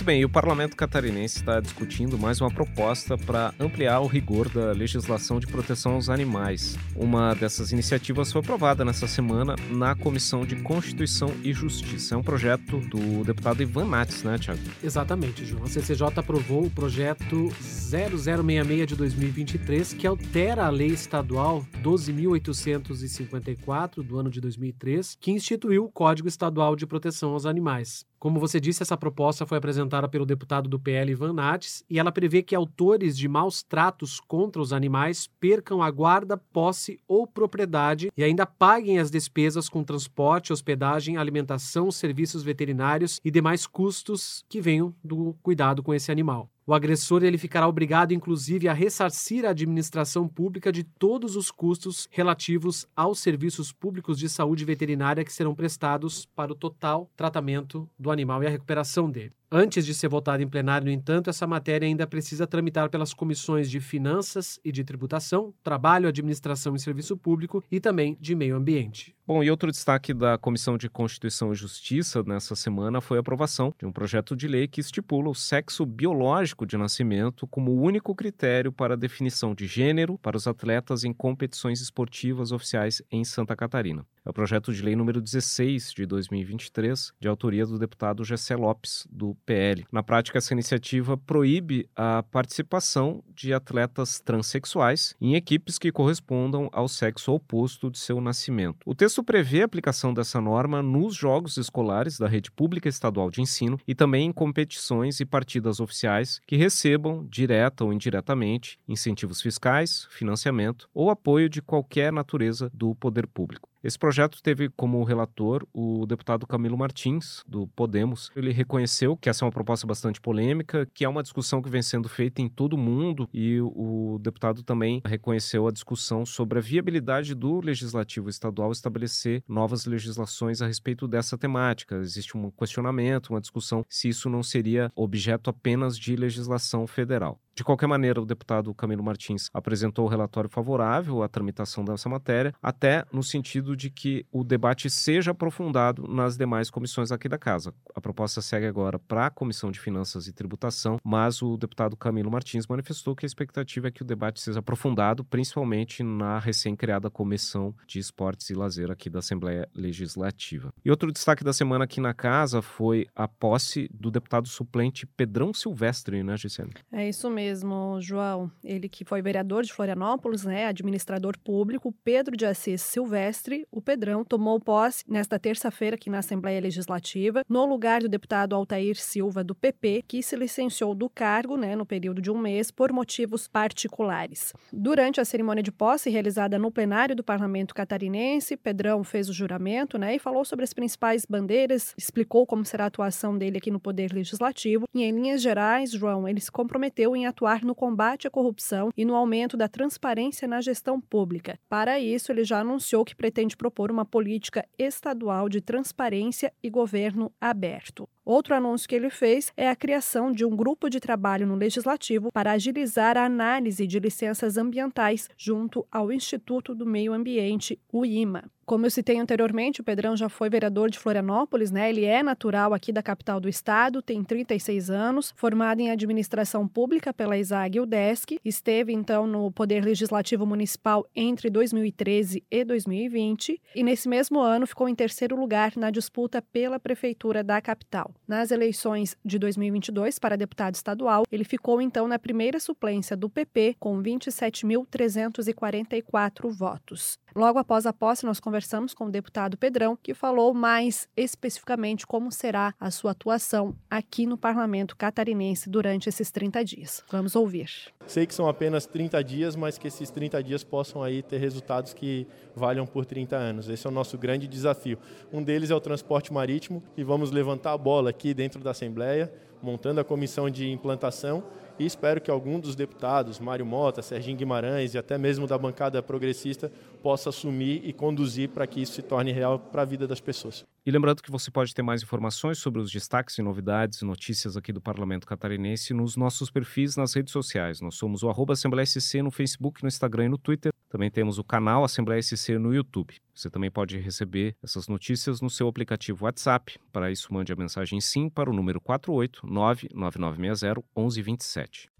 Muito 0.00 0.06
bem, 0.06 0.22
e 0.22 0.24
o 0.24 0.30
parlamento 0.30 0.76
catarinense 0.76 1.40
está 1.40 1.60
discutindo 1.60 2.18
mais 2.18 2.40
uma 2.40 2.50
proposta 2.50 3.18
para 3.18 3.52
ampliar 3.60 4.00
o 4.00 4.06
rigor 4.06 4.48
da 4.48 4.72
legislação 4.72 5.38
de 5.38 5.46
proteção 5.46 5.92
aos 5.92 6.08
animais. 6.08 6.78
Uma 6.96 7.34
dessas 7.34 7.70
iniciativas 7.70 8.32
foi 8.32 8.40
aprovada 8.40 8.82
nessa 8.82 9.06
semana 9.06 9.56
na 9.70 9.94
Comissão 9.94 10.46
de 10.46 10.56
Constituição 10.56 11.30
e 11.44 11.52
Justiça. 11.52 12.14
É 12.14 12.18
um 12.18 12.22
projeto 12.22 12.78
do 12.78 13.22
deputado 13.24 13.62
Ivan 13.62 13.84
Matos, 13.84 14.22
né, 14.22 14.38
Tiago? 14.38 14.58
Exatamente, 14.82 15.44
João. 15.44 15.64
A 15.64 15.68
CCJ 15.68 16.06
aprovou 16.16 16.64
o 16.64 16.70
projeto 16.70 17.52
0066 17.60 18.86
de 18.86 18.96
2023, 18.96 19.92
que 19.92 20.06
altera 20.06 20.64
a 20.64 20.70
lei 20.70 20.92
estadual 20.92 21.62
12.854 21.82 24.02
do 24.02 24.18
ano 24.18 24.30
de 24.30 24.40
2003, 24.40 25.18
que 25.20 25.30
instituiu 25.30 25.84
o 25.84 25.92
Código 25.92 26.26
Estadual 26.26 26.74
de 26.74 26.86
Proteção 26.86 27.32
aos 27.32 27.44
Animais. 27.44 28.08
Como 28.20 28.38
você 28.38 28.60
disse, 28.60 28.82
essa 28.82 28.98
proposta 28.98 29.46
foi 29.46 29.56
apresentada 29.56 30.06
pelo 30.06 30.26
deputado 30.26 30.68
do 30.68 30.78
PL 30.78 31.10
Ivan 31.10 31.32
Nates 31.32 31.82
e 31.88 31.98
ela 31.98 32.12
prevê 32.12 32.42
que 32.42 32.54
autores 32.54 33.16
de 33.16 33.26
maus 33.26 33.62
tratos 33.62 34.20
contra 34.20 34.60
os 34.60 34.74
animais 34.74 35.26
percam 35.40 35.82
a 35.82 35.90
guarda, 35.90 36.36
posse 36.36 37.00
ou 37.08 37.26
propriedade 37.26 38.12
e 38.14 38.22
ainda 38.22 38.44
paguem 38.44 38.98
as 38.98 39.10
despesas 39.10 39.70
com 39.70 39.82
transporte, 39.82 40.52
hospedagem, 40.52 41.16
alimentação, 41.16 41.90
serviços 41.90 42.42
veterinários 42.42 43.18
e 43.24 43.30
demais 43.30 43.66
custos 43.66 44.44
que 44.50 44.60
venham 44.60 44.94
do 45.02 45.34
cuidado 45.42 45.82
com 45.82 45.94
esse 45.94 46.12
animal. 46.12 46.50
O 46.70 46.74
agressor 46.74 47.24
ele 47.24 47.36
ficará 47.36 47.66
obrigado, 47.66 48.12
inclusive, 48.12 48.68
a 48.68 48.72
ressarcir 48.72 49.44
a 49.44 49.50
administração 49.50 50.28
pública 50.28 50.70
de 50.70 50.84
todos 50.84 51.34
os 51.34 51.50
custos 51.50 52.06
relativos 52.12 52.86
aos 52.94 53.18
serviços 53.18 53.72
públicos 53.72 54.16
de 54.16 54.28
saúde 54.28 54.64
veterinária 54.64 55.24
que 55.24 55.32
serão 55.32 55.52
prestados 55.52 56.26
para 56.26 56.52
o 56.52 56.54
total 56.54 57.10
tratamento 57.16 57.90
do 57.98 58.08
animal 58.08 58.40
e 58.44 58.46
a 58.46 58.50
recuperação 58.50 59.10
dele. 59.10 59.32
Antes 59.52 59.84
de 59.84 59.92
ser 59.92 60.06
votada 60.06 60.40
em 60.40 60.46
plenário, 60.46 60.84
no 60.84 60.92
entanto, 60.92 61.28
essa 61.28 61.44
matéria 61.44 61.84
ainda 61.84 62.06
precisa 62.06 62.46
tramitar 62.46 62.88
pelas 62.88 63.12
comissões 63.12 63.68
de 63.68 63.80
Finanças 63.80 64.60
e 64.64 64.70
de 64.70 64.84
Tributação, 64.84 65.52
Trabalho, 65.60 66.08
Administração 66.08 66.76
e 66.76 66.78
Serviço 66.78 67.16
Público 67.16 67.60
e 67.68 67.80
também 67.80 68.16
de 68.20 68.36
Meio 68.36 68.54
Ambiente. 68.54 69.12
Bom, 69.26 69.42
e 69.42 69.50
outro 69.50 69.70
destaque 69.70 70.14
da 70.14 70.38
Comissão 70.38 70.76
de 70.76 70.88
Constituição 70.88 71.52
e 71.52 71.56
Justiça 71.56 72.22
nessa 72.22 72.54
semana 72.54 73.00
foi 73.00 73.16
a 73.16 73.20
aprovação 73.20 73.74
de 73.76 73.86
um 73.86 73.92
projeto 73.92 74.36
de 74.36 74.46
lei 74.46 74.68
que 74.68 74.80
estipula 74.80 75.28
o 75.28 75.34
sexo 75.34 75.84
biológico 75.84 76.64
de 76.64 76.76
nascimento 76.76 77.46
como 77.46 77.80
único 77.80 78.14
critério 78.14 78.72
para 78.72 78.94
a 78.94 78.96
definição 78.96 79.54
de 79.54 79.66
gênero 79.66 80.18
para 80.18 80.36
os 80.36 80.46
atletas 80.46 81.02
em 81.02 81.12
competições 81.12 81.80
esportivas 81.80 82.52
oficiais 82.52 83.02
em 83.10 83.24
Santa 83.24 83.54
Catarina. 83.54 84.04
É 84.24 84.30
o 84.30 84.34
projeto 84.34 84.72
de 84.72 84.82
lei 84.82 84.94
número 84.94 85.20
16 85.20 85.92
de 85.92 86.04
2023, 86.04 87.12
de 87.18 87.28
autoria 87.28 87.64
do 87.64 87.78
deputado 87.78 88.24
Gessé 88.24 88.54
Lopes, 88.54 89.06
do 89.10 89.34
PL. 89.44 89.86
Na 89.90 90.02
prática, 90.02 90.38
essa 90.38 90.52
iniciativa 90.52 91.16
proíbe 91.16 91.88
a 91.96 92.22
participação 92.22 93.22
de 93.34 93.52
atletas 93.52 94.20
transexuais 94.20 95.14
em 95.20 95.34
equipes 95.34 95.78
que 95.78 95.92
correspondam 95.92 96.68
ao 96.72 96.88
sexo 96.88 97.32
oposto 97.32 97.90
de 97.90 97.98
seu 97.98 98.20
nascimento. 98.20 98.78
O 98.84 98.94
texto 98.94 99.24
prevê 99.24 99.62
a 99.62 99.64
aplicação 99.64 100.12
dessa 100.12 100.40
norma 100.40 100.82
nos 100.82 101.14
jogos 101.14 101.56
escolares 101.56 102.18
da 102.18 102.28
rede 102.28 102.50
pública 102.50 102.88
estadual 102.88 103.30
de 103.30 103.40
ensino 103.40 103.78
e 103.86 103.94
também 103.94 104.26
em 104.26 104.32
competições 104.32 105.20
e 105.20 105.24
partidas 105.24 105.80
oficiais 105.80 106.40
que 106.46 106.56
recebam, 106.56 107.26
direta 107.28 107.84
ou 107.84 107.92
indiretamente, 107.92 108.78
incentivos 108.86 109.40
fiscais, 109.40 110.06
financiamento 110.10 110.88
ou 110.92 111.10
apoio 111.10 111.48
de 111.48 111.62
qualquer 111.62 112.12
natureza 112.12 112.70
do 112.74 112.94
poder 112.94 113.26
público. 113.26 113.69
Esse 113.82 113.98
projeto 113.98 114.42
teve 114.42 114.68
como 114.68 115.02
relator 115.04 115.66
o 115.72 116.04
deputado 116.06 116.46
Camilo 116.46 116.76
Martins, 116.76 117.42
do 117.48 117.66
Podemos. 117.68 118.30
Ele 118.36 118.52
reconheceu 118.52 119.16
que 119.16 119.30
essa 119.30 119.42
é 119.42 119.46
uma 119.46 119.52
proposta 119.52 119.86
bastante 119.86 120.20
polêmica, 120.20 120.86
que 120.92 121.02
é 121.02 121.08
uma 121.08 121.22
discussão 121.22 121.62
que 121.62 121.70
vem 121.70 121.80
sendo 121.80 122.06
feita 122.06 122.42
em 122.42 122.48
todo 122.48 122.74
o 122.74 122.78
mundo, 122.78 123.26
e 123.32 123.58
o 123.60 124.18
deputado 124.20 124.62
também 124.62 125.00
reconheceu 125.06 125.66
a 125.66 125.72
discussão 125.72 126.26
sobre 126.26 126.58
a 126.58 126.62
viabilidade 126.62 127.34
do 127.34 127.60
legislativo 127.60 128.28
estadual 128.28 128.70
estabelecer 128.70 129.42
novas 129.48 129.86
legislações 129.86 130.60
a 130.60 130.66
respeito 130.66 131.08
dessa 131.08 131.38
temática. 131.38 131.96
Existe 131.96 132.36
um 132.36 132.50
questionamento, 132.50 133.30
uma 133.30 133.40
discussão 133.40 133.84
se 133.88 134.10
isso 134.10 134.28
não 134.28 134.42
seria 134.42 134.92
objeto 134.94 135.48
apenas 135.48 135.98
de 135.98 136.14
legislação 136.16 136.86
federal. 136.86 137.40
De 137.54 137.64
qualquer 137.64 137.86
maneira, 137.86 138.20
o 138.20 138.26
deputado 138.26 138.72
Camilo 138.74 139.02
Martins 139.02 139.50
apresentou 139.52 140.06
o 140.06 140.08
relatório 140.08 140.48
favorável 140.48 141.22
à 141.22 141.28
tramitação 141.28 141.84
dessa 141.84 142.08
matéria, 142.08 142.54
até 142.62 143.04
no 143.12 143.22
sentido 143.22 143.76
de 143.76 143.90
que 143.90 144.24
o 144.32 144.44
debate 144.44 144.88
seja 144.88 145.32
aprofundado 145.32 146.06
nas 146.08 146.36
demais 146.36 146.70
comissões 146.70 147.12
aqui 147.12 147.28
da 147.28 147.36
casa. 147.36 147.74
A 147.94 148.00
proposta 148.00 148.40
segue 148.40 148.66
agora 148.66 148.98
para 148.98 149.26
a 149.26 149.30
Comissão 149.30 149.70
de 149.70 149.80
Finanças 149.80 150.26
e 150.26 150.32
Tributação, 150.32 150.98
mas 151.04 151.42
o 151.42 151.56
deputado 151.56 151.96
Camilo 151.96 152.30
Martins 152.30 152.66
manifestou 152.66 153.14
que 153.14 153.26
a 153.26 153.28
expectativa 153.28 153.88
é 153.88 153.90
que 153.90 154.02
o 154.02 154.06
debate 154.06 154.40
seja 154.40 154.60
aprofundado, 154.60 155.24
principalmente 155.24 156.02
na 156.02 156.38
recém-criada 156.38 157.10
Comissão 157.10 157.74
de 157.86 157.98
Esportes 157.98 158.48
e 158.50 158.54
Lazer 158.54 158.90
aqui 158.90 159.10
da 159.10 159.18
Assembleia 159.18 159.68
Legislativa. 159.74 160.72
E 160.84 160.90
outro 160.90 161.12
destaque 161.12 161.44
da 161.44 161.52
semana 161.52 161.84
aqui 161.84 162.00
na 162.00 162.14
casa 162.14 162.62
foi 162.62 163.06
a 163.14 163.26
posse 163.28 163.90
do 163.92 164.10
deputado 164.10 164.48
suplente 164.48 165.06
Pedrão 165.06 165.52
Silvestre, 165.52 166.22
né, 166.22 166.36
Gisele? 166.36 166.72
É 166.92 167.08
isso 167.08 167.28
mesmo 167.28 167.39
mesmo, 167.40 167.98
João. 168.02 168.50
Ele 168.62 168.86
que 168.86 169.02
foi 169.02 169.22
vereador 169.22 169.62
de 169.62 169.72
Florianópolis, 169.72 170.44
né, 170.44 170.66
administrador 170.66 171.38
público, 171.38 171.94
Pedro 172.04 172.36
de 172.36 172.44
Assis 172.44 172.82
Silvestre, 172.82 173.66
o 173.72 173.80
Pedrão, 173.80 174.22
tomou 174.22 174.60
posse 174.60 175.02
nesta 175.08 175.38
terça-feira 175.38 175.94
aqui 175.94 176.10
na 176.10 176.18
Assembleia 176.18 176.60
Legislativa, 176.60 177.42
no 177.48 177.64
lugar 177.64 178.02
do 178.02 178.08
deputado 178.10 178.54
Altair 178.54 178.94
Silva, 178.96 179.42
do 179.42 179.54
PP, 179.54 180.04
que 180.06 180.22
se 180.22 180.36
licenciou 180.36 180.94
do 180.94 181.08
cargo, 181.08 181.56
né, 181.56 181.74
no 181.74 181.86
período 181.86 182.20
de 182.20 182.30
um 182.30 182.36
mês, 182.36 182.70
por 182.70 182.92
motivos 182.92 183.48
particulares. 183.48 184.52
Durante 184.70 185.18
a 185.18 185.24
cerimônia 185.24 185.62
de 185.62 185.72
posse, 185.72 186.10
realizada 186.10 186.58
no 186.58 186.70
plenário 186.70 187.16
do 187.16 187.24
Parlamento 187.24 187.74
Catarinense, 187.74 188.54
Pedrão 188.54 189.02
fez 189.02 189.30
o 189.30 189.32
juramento, 189.32 189.96
né, 189.96 190.16
e 190.16 190.18
falou 190.18 190.44
sobre 190.44 190.64
as 190.64 190.74
principais 190.74 191.24
bandeiras, 191.24 191.94
explicou 191.96 192.46
como 192.46 192.66
será 192.66 192.84
a 192.84 192.88
atuação 192.88 193.38
dele 193.38 193.56
aqui 193.56 193.70
no 193.70 193.80
Poder 193.80 194.12
Legislativo, 194.12 194.86
e 194.94 195.02
em 195.02 195.12
linhas 195.12 195.40
gerais, 195.40 195.90
João, 195.92 196.28
ele 196.28 196.40
se 196.40 196.52
comprometeu 196.52 197.16
em 197.16 197.29
atuar 197.30 197.64
no 197.64 197.74
combate 197.74 198.26
à 198.26 198.30
corrupção 198.30 198.90
e 198.96 199.04
no 199.04 199.14
aumento 199.14 199.56
da 199.56 199.68
transparência 199.68 200.46
na 200.46 200.60
gestão 200.60 201.00
pública. 201.00 201.58
Para 201.68 201.98
isso, 201.98 202.30
ele 202.30 202.44
já 202.44 202.60
anunciou 202.60 203.04
que 203.04 203.16
pretende 203.16 203.56
propor 203.56 203.90
uma 203.90 204.04
política 204.04 204.64
estadual 204.78 205.48
de 205.48 205.60
transparência 205.60 206.52
e 206.62 206.68
governo 206.68 207.32
aberto. 207.40 208.08
Outro 208.24 208.54
anúncio 208.54 208.88
que 208.88 208.94
ele 208.94 209.10
fez 209.10 209.52
é 209.56 209.68
a 209.68 209.74
criação 209.74 210.30
de 210.30 210.44
um 210.44 210.54
grupo 210.54 210.88
de 210.88 211.00
trabalho 211.00 211.46
no 211.46 211.56
Legislativo 211.56 212.30
para 212.30 212.52
agilizar 212.52 213.16
a 213.16 213.24
análise 213.24 213.86
de 213.86 213.98
licenças 213.98 214.56
ambientais 214.56 215.28
junto 215.36 215.86
ao 215.90 216.12
Instituto 216.12 216.74
do 216.74 216.86
Meio 216.86 217.12
Ambiente, 217.12 217.80
o 217.92 218.04
IMA. 218.04 218.44
Como 218.70 218.86
eu 218.86 218.90
citei 218.92 219.18
anteriormente, 219.18 219.80
o 219.80 219.84
Pedrão 219.84 220.16
já 220.16 220.28
foi 220.28 220.48
vereador 220.48 220.90
de 220.90 220.96
Florianópolis, 220.96 221.72
né? 221.72 221.90
Ele 221.90 222.04
é 222.04 222.22
natural 222.22 222.72
aqui 222.72 222.92
da 222.92 223.02
capital 223.02 223.40
do 223.40 223.48
estado, 223.48 224.00
tem 224.00 224.22
36 224.22 224.90
anos, 224.90 225.34
formado 225.36 225.80
em 225.80 225.90
administração 225.90 226.68
pública 226.68 227.12
pela 227.12 227.36
ISAG 227.36 227.80
UDESC, 227.80 228.38
esteve 228.44 228.92
então 228.92 229.26
no 229.26 229.50
Poder 229.50 229.84
Legislativo 229.84 230.46
Municipal 230.46 231.04
entre 231.16 231.50
2013 231.50 232.44
e 232.48 232.64
2020 232.64 233.60
e 233.74 233.82
nesse 233.82 234.08
mesmo 234.08 234.38
ano 234.38 234.68
ficou 234.68 234.88
em 234.88 234.94
terceiro 234.94 235.34
lugar 235.34 235.72
na 235.76 235.90
disputa 235.90 236.40
pela 236.40 236.78
prefeitura 236.78 237.42
da 237.42 237.60
capital. 237.60 238.14
Nas 238.24 238.52
eleições 238.52 239.16
de 239.24 239.36
2022 239.36 240.20
para 240.20 240.36
deputado 240.36 240.76
estadual, 240.76 241.24
ele 241.32 241.42
ficou 241.42 241.82
então 241.82 242.06
na 242.06 242.20
primeira 242.20 242.60
suplência 242.60 243.16
do 243.16 243.28
PP 243.28 243.74
com 243.80 244.00
27.344 244.00 246.48
votos. 246.50 247.18
Logo 247.34 247.58
após 247.58 247.86
a 247.86 247.92
posse, 247.92 248.26
nós 248.26 248.40
conversamos 248.60 248.92
com 248.92 249.06
o 249.06 249.10
deputado 249.10 249.56
Pedrão, 249.56 249.96
que 249.96 250.12
falou 250.12 250.52
mais 250.52 251.08
especificamente 251.16 252.06
como 252.06 252.30
será 252.30 252.74
a 252.78 252.90
sua 252.90 253.12
atuação 253.12 253.74
aqui 253.88 254.26
no 254.26 254.36
parlamento 254.36 254.94
catarinense 254.94 255.70
durante 255.70 256.10
esses 256.10 256.30
30 256.30 256.62
dias. 256.62 257.02
Vamos 257.10 257.34
ouvir. 257.34 257.70
Sei 258.06 258.26
que 258.26 258.34
são 258.34 258.46
apenas 258.46 258.84
30 258.84 259.24
dias, 259.24 259.56
mas 259.56 259.78
que 259.78 259.88
esses 259.88 260.10
30 260.10 260.42
dias 260.42 260.62
possam 260.62 261.02
aí 261.02 261.22
ter 261.22 261.38
resultados 261.38 261.94
que 261.94 262.26
valham 262.54 262.86
por 262.86 263.06
30 263.06 263.34
anos. 263.34 263.66
Esse 263.66 263.86
é 263.86 263.90
o 263.90 263.92
nosso 263.92 264.18
grande 264.18 264.46
desafio. 264.46 264.98
Um 265.32 265.42
deles 265.42 265.70
é 265.70 265.74
o 265.74 265.80
transporte 265.80 266.30
marítimo 266.30 266.82
e 266.98 267.02
vamos 267.02 267.30
levantar 267.30 267.72
a 267.72 267.78
bola 267.78 268.10
aqui 268.10 268.34
dentro 268.34 268.60
da 268.62 268.72
Assembleia, 268.72 269.32
montando 269.62 270.00
a 270.00 270.04
comissão 270.04 270.50
de 270.50 270.70
implantação 270.70 271.42
e 271.80 271.86
espero 271.86 272.20
que 272.20 272.30
algum 272.30 272.60
dos 272.60 272.76
deputados, 272.76 273.40
Mário 273.40 273.64
Mota, 273.64 274.02
Serginho 274.02 274.36
Guimarães 274.36 274.92
e 274.92 274.98
até 274.98 275.16
mesmo 275.16 275.46
da 275.46 275.56
bancada 275.56 276.02
progressista, 276.02 276.70
possa 277.02 277.30
assumir 277.30 277.82
e 277.84 277.92
conduzir 277.92 278.48
para 278.50 278.66
que 278.66 278.80
isso 278.80 278.94
se 278.94 279.02
torne 279.02 279.32
real 279.32 279.58
para 279.58 279.82
a 279.82 279.84
vida 279.84 280.06
das 280.06 280.20
pessoas. 280.20 280.64
E 280.84 280.90
lembrando 280.90 281.22
que 281.22 281.30
você 281.30 281.50
pode 281.50 281.74
ter 281.74 281.82
mais 281.82 282.02
informações 282.02 282.58
sobre 282.58 282.80
os 282.80 282.90
destaques 282.90 283.36
e 283.38 283.42
novidades 283.42 284.00
e 284.00 284.04
notícias 284.04 284.56
aqui 284.56 284.72
do 284.72 284.80
Parlamento 284.80 285.26
Catarinense 285.26 285.92
nos 285.92 286.16
nossos 286.16 286.50
perfis 286.50 286.96
nas 286.96 287.14
redes 287.14 287.32
sociais. 287.32 287.80
Nós 287.80 287.96
somos 287.96 288.22
o 288.22 288.28
arroba 288.28 288.54
Assembleia 288.54 288.86
SC 288.86 289.22
no 289.22 289.30
Facebook, 289.30 289.82
no 289.82 289.88
Instagram 289.88 290.24
e 290.26 290.28
no 290.30 290.38
Twitter. 290.38 290.72
Também 290.88 291.10
temos 291.10 291.38
o 291.38 291.44
canal 291.44 291.84
Assembleia 291.84 292.22
SC 292.22 292.58
no 292.58 292.74
YouTube. 292.74 293.14
Você 293.34 293.48
também 293.48 293.70
pode 293.70 293.98
receber 293.98 294.56
essas 294.62 294.88
notícias 294.88 295.40
no 295.40 295.48
seu 295.48 295.68
aplicativo 295.68 296.24
WhatsApp. 296.24 296.78
Para 296.90 297.10
isso, 297.10 297.32
mande 297.32 297.52
a 297.52 297.56
mensagem 297.56 298.00
SIM 298.00 298.28
para 298.28 298.50
o 298.50 298.52
número 298.52 298.80
489 298.80 299.88
9960 299.94 300.82
1127. 300.96 301.90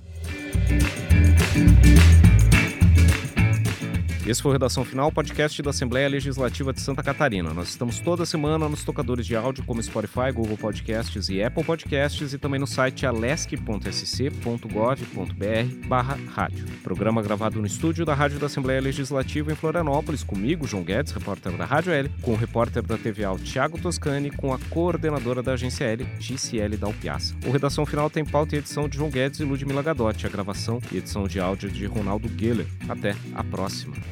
Esse 4.26 4.42
foi 4.42 4.50
o 4.50 4.52
Redação 4.52 4.85
Final, 4.85 5.11
podcast 5.11 5.62
da 5.62 5.70
Assembleia 5.70 6.06
Legislativa 6.06 6.74
de 6.74 6.80
Santa 6.80 7.02
Catarina. 7.02 7.54
Nós 7.54 7.70
estamos 7.70 8.00
toda 8.00 8.26
semana 8.26 8.68
nos 8.68 8.85
tocadores 8.85 9.26
de 9.26 9.35
áudio 9.35 9.64
como 9.64 9.83
Spotify, 9.83 10.30
Google 10.33 10.59
Podcasts 10.59 11.30
e 11.30 11.42
Apple 11.42 11.64
Podcasts 11.64 12.35
e 12.35 12.38
também 12.38 12.61
no 12.61 12.66
site 12.66 13.06
alesc.sc.gov.br 13.06 15.88
barra 15.88 16.18
rádio. 16.28 16.66
Programa 16.83 17.22
gravado 17.22 17.61
no 17.61 17.66
estúdio 17.66 18.04
da 18.04 18.14
Rádio 18.14 18.38
da 18.38 18.46
Assembleia 18.46 18.80
Legislativa 18.80 19.50
em 19.50 19.54
Florianópolis, 19.54 20.22
comigo, 20.22 20.66
João 20.66 20.85
Guedes, 20.85 21.12
repórter 21.12 21.56
da 21.56 21.64
Rádio 21.64 21.92
L, 21.92 22.11
com 22.20 22.33
o 22.33 22.37
repórter 22.37 22.83
da 22.83 22.98
TV 22.98 23.24
Al, 23.24 23.38
Toscani, 23.80 24.30
com 24.30 24.52
a 24.52 24.59
coordenadora 24.68 25.42
da 25.42 25.54
agência 25.54 25.85
L, 25.85 26.06
GCL 26.18 26.76
Dalpiaça. 26.76 27.35
O 27.46 27.50
Redação 27.50 27.87
Final 27.87 28.11
tem 28.11 28.24
pauta 28.24 28.54
e 28.54 28.59
edição 28.59 28.87
de 28.87 28.98
João 28.98 29.11
Guedes 29.11 29.40
e 29.40 29.44
Ludmila 29.44 29.83
Gadotti, 29.83 30.26
a 30.26 30.30
gravação 30.30 30.78
e 30.92 30.98
edição 30.98 31.26
de 31.26 31.40
áudio 31.40 31.70
de 31.70 31.87
Ronaldo 31.87 32.30
Geller. 32.38 32.66
Até 32.87 33.16
a 33.35 33.42
próxima. 33.42 34.11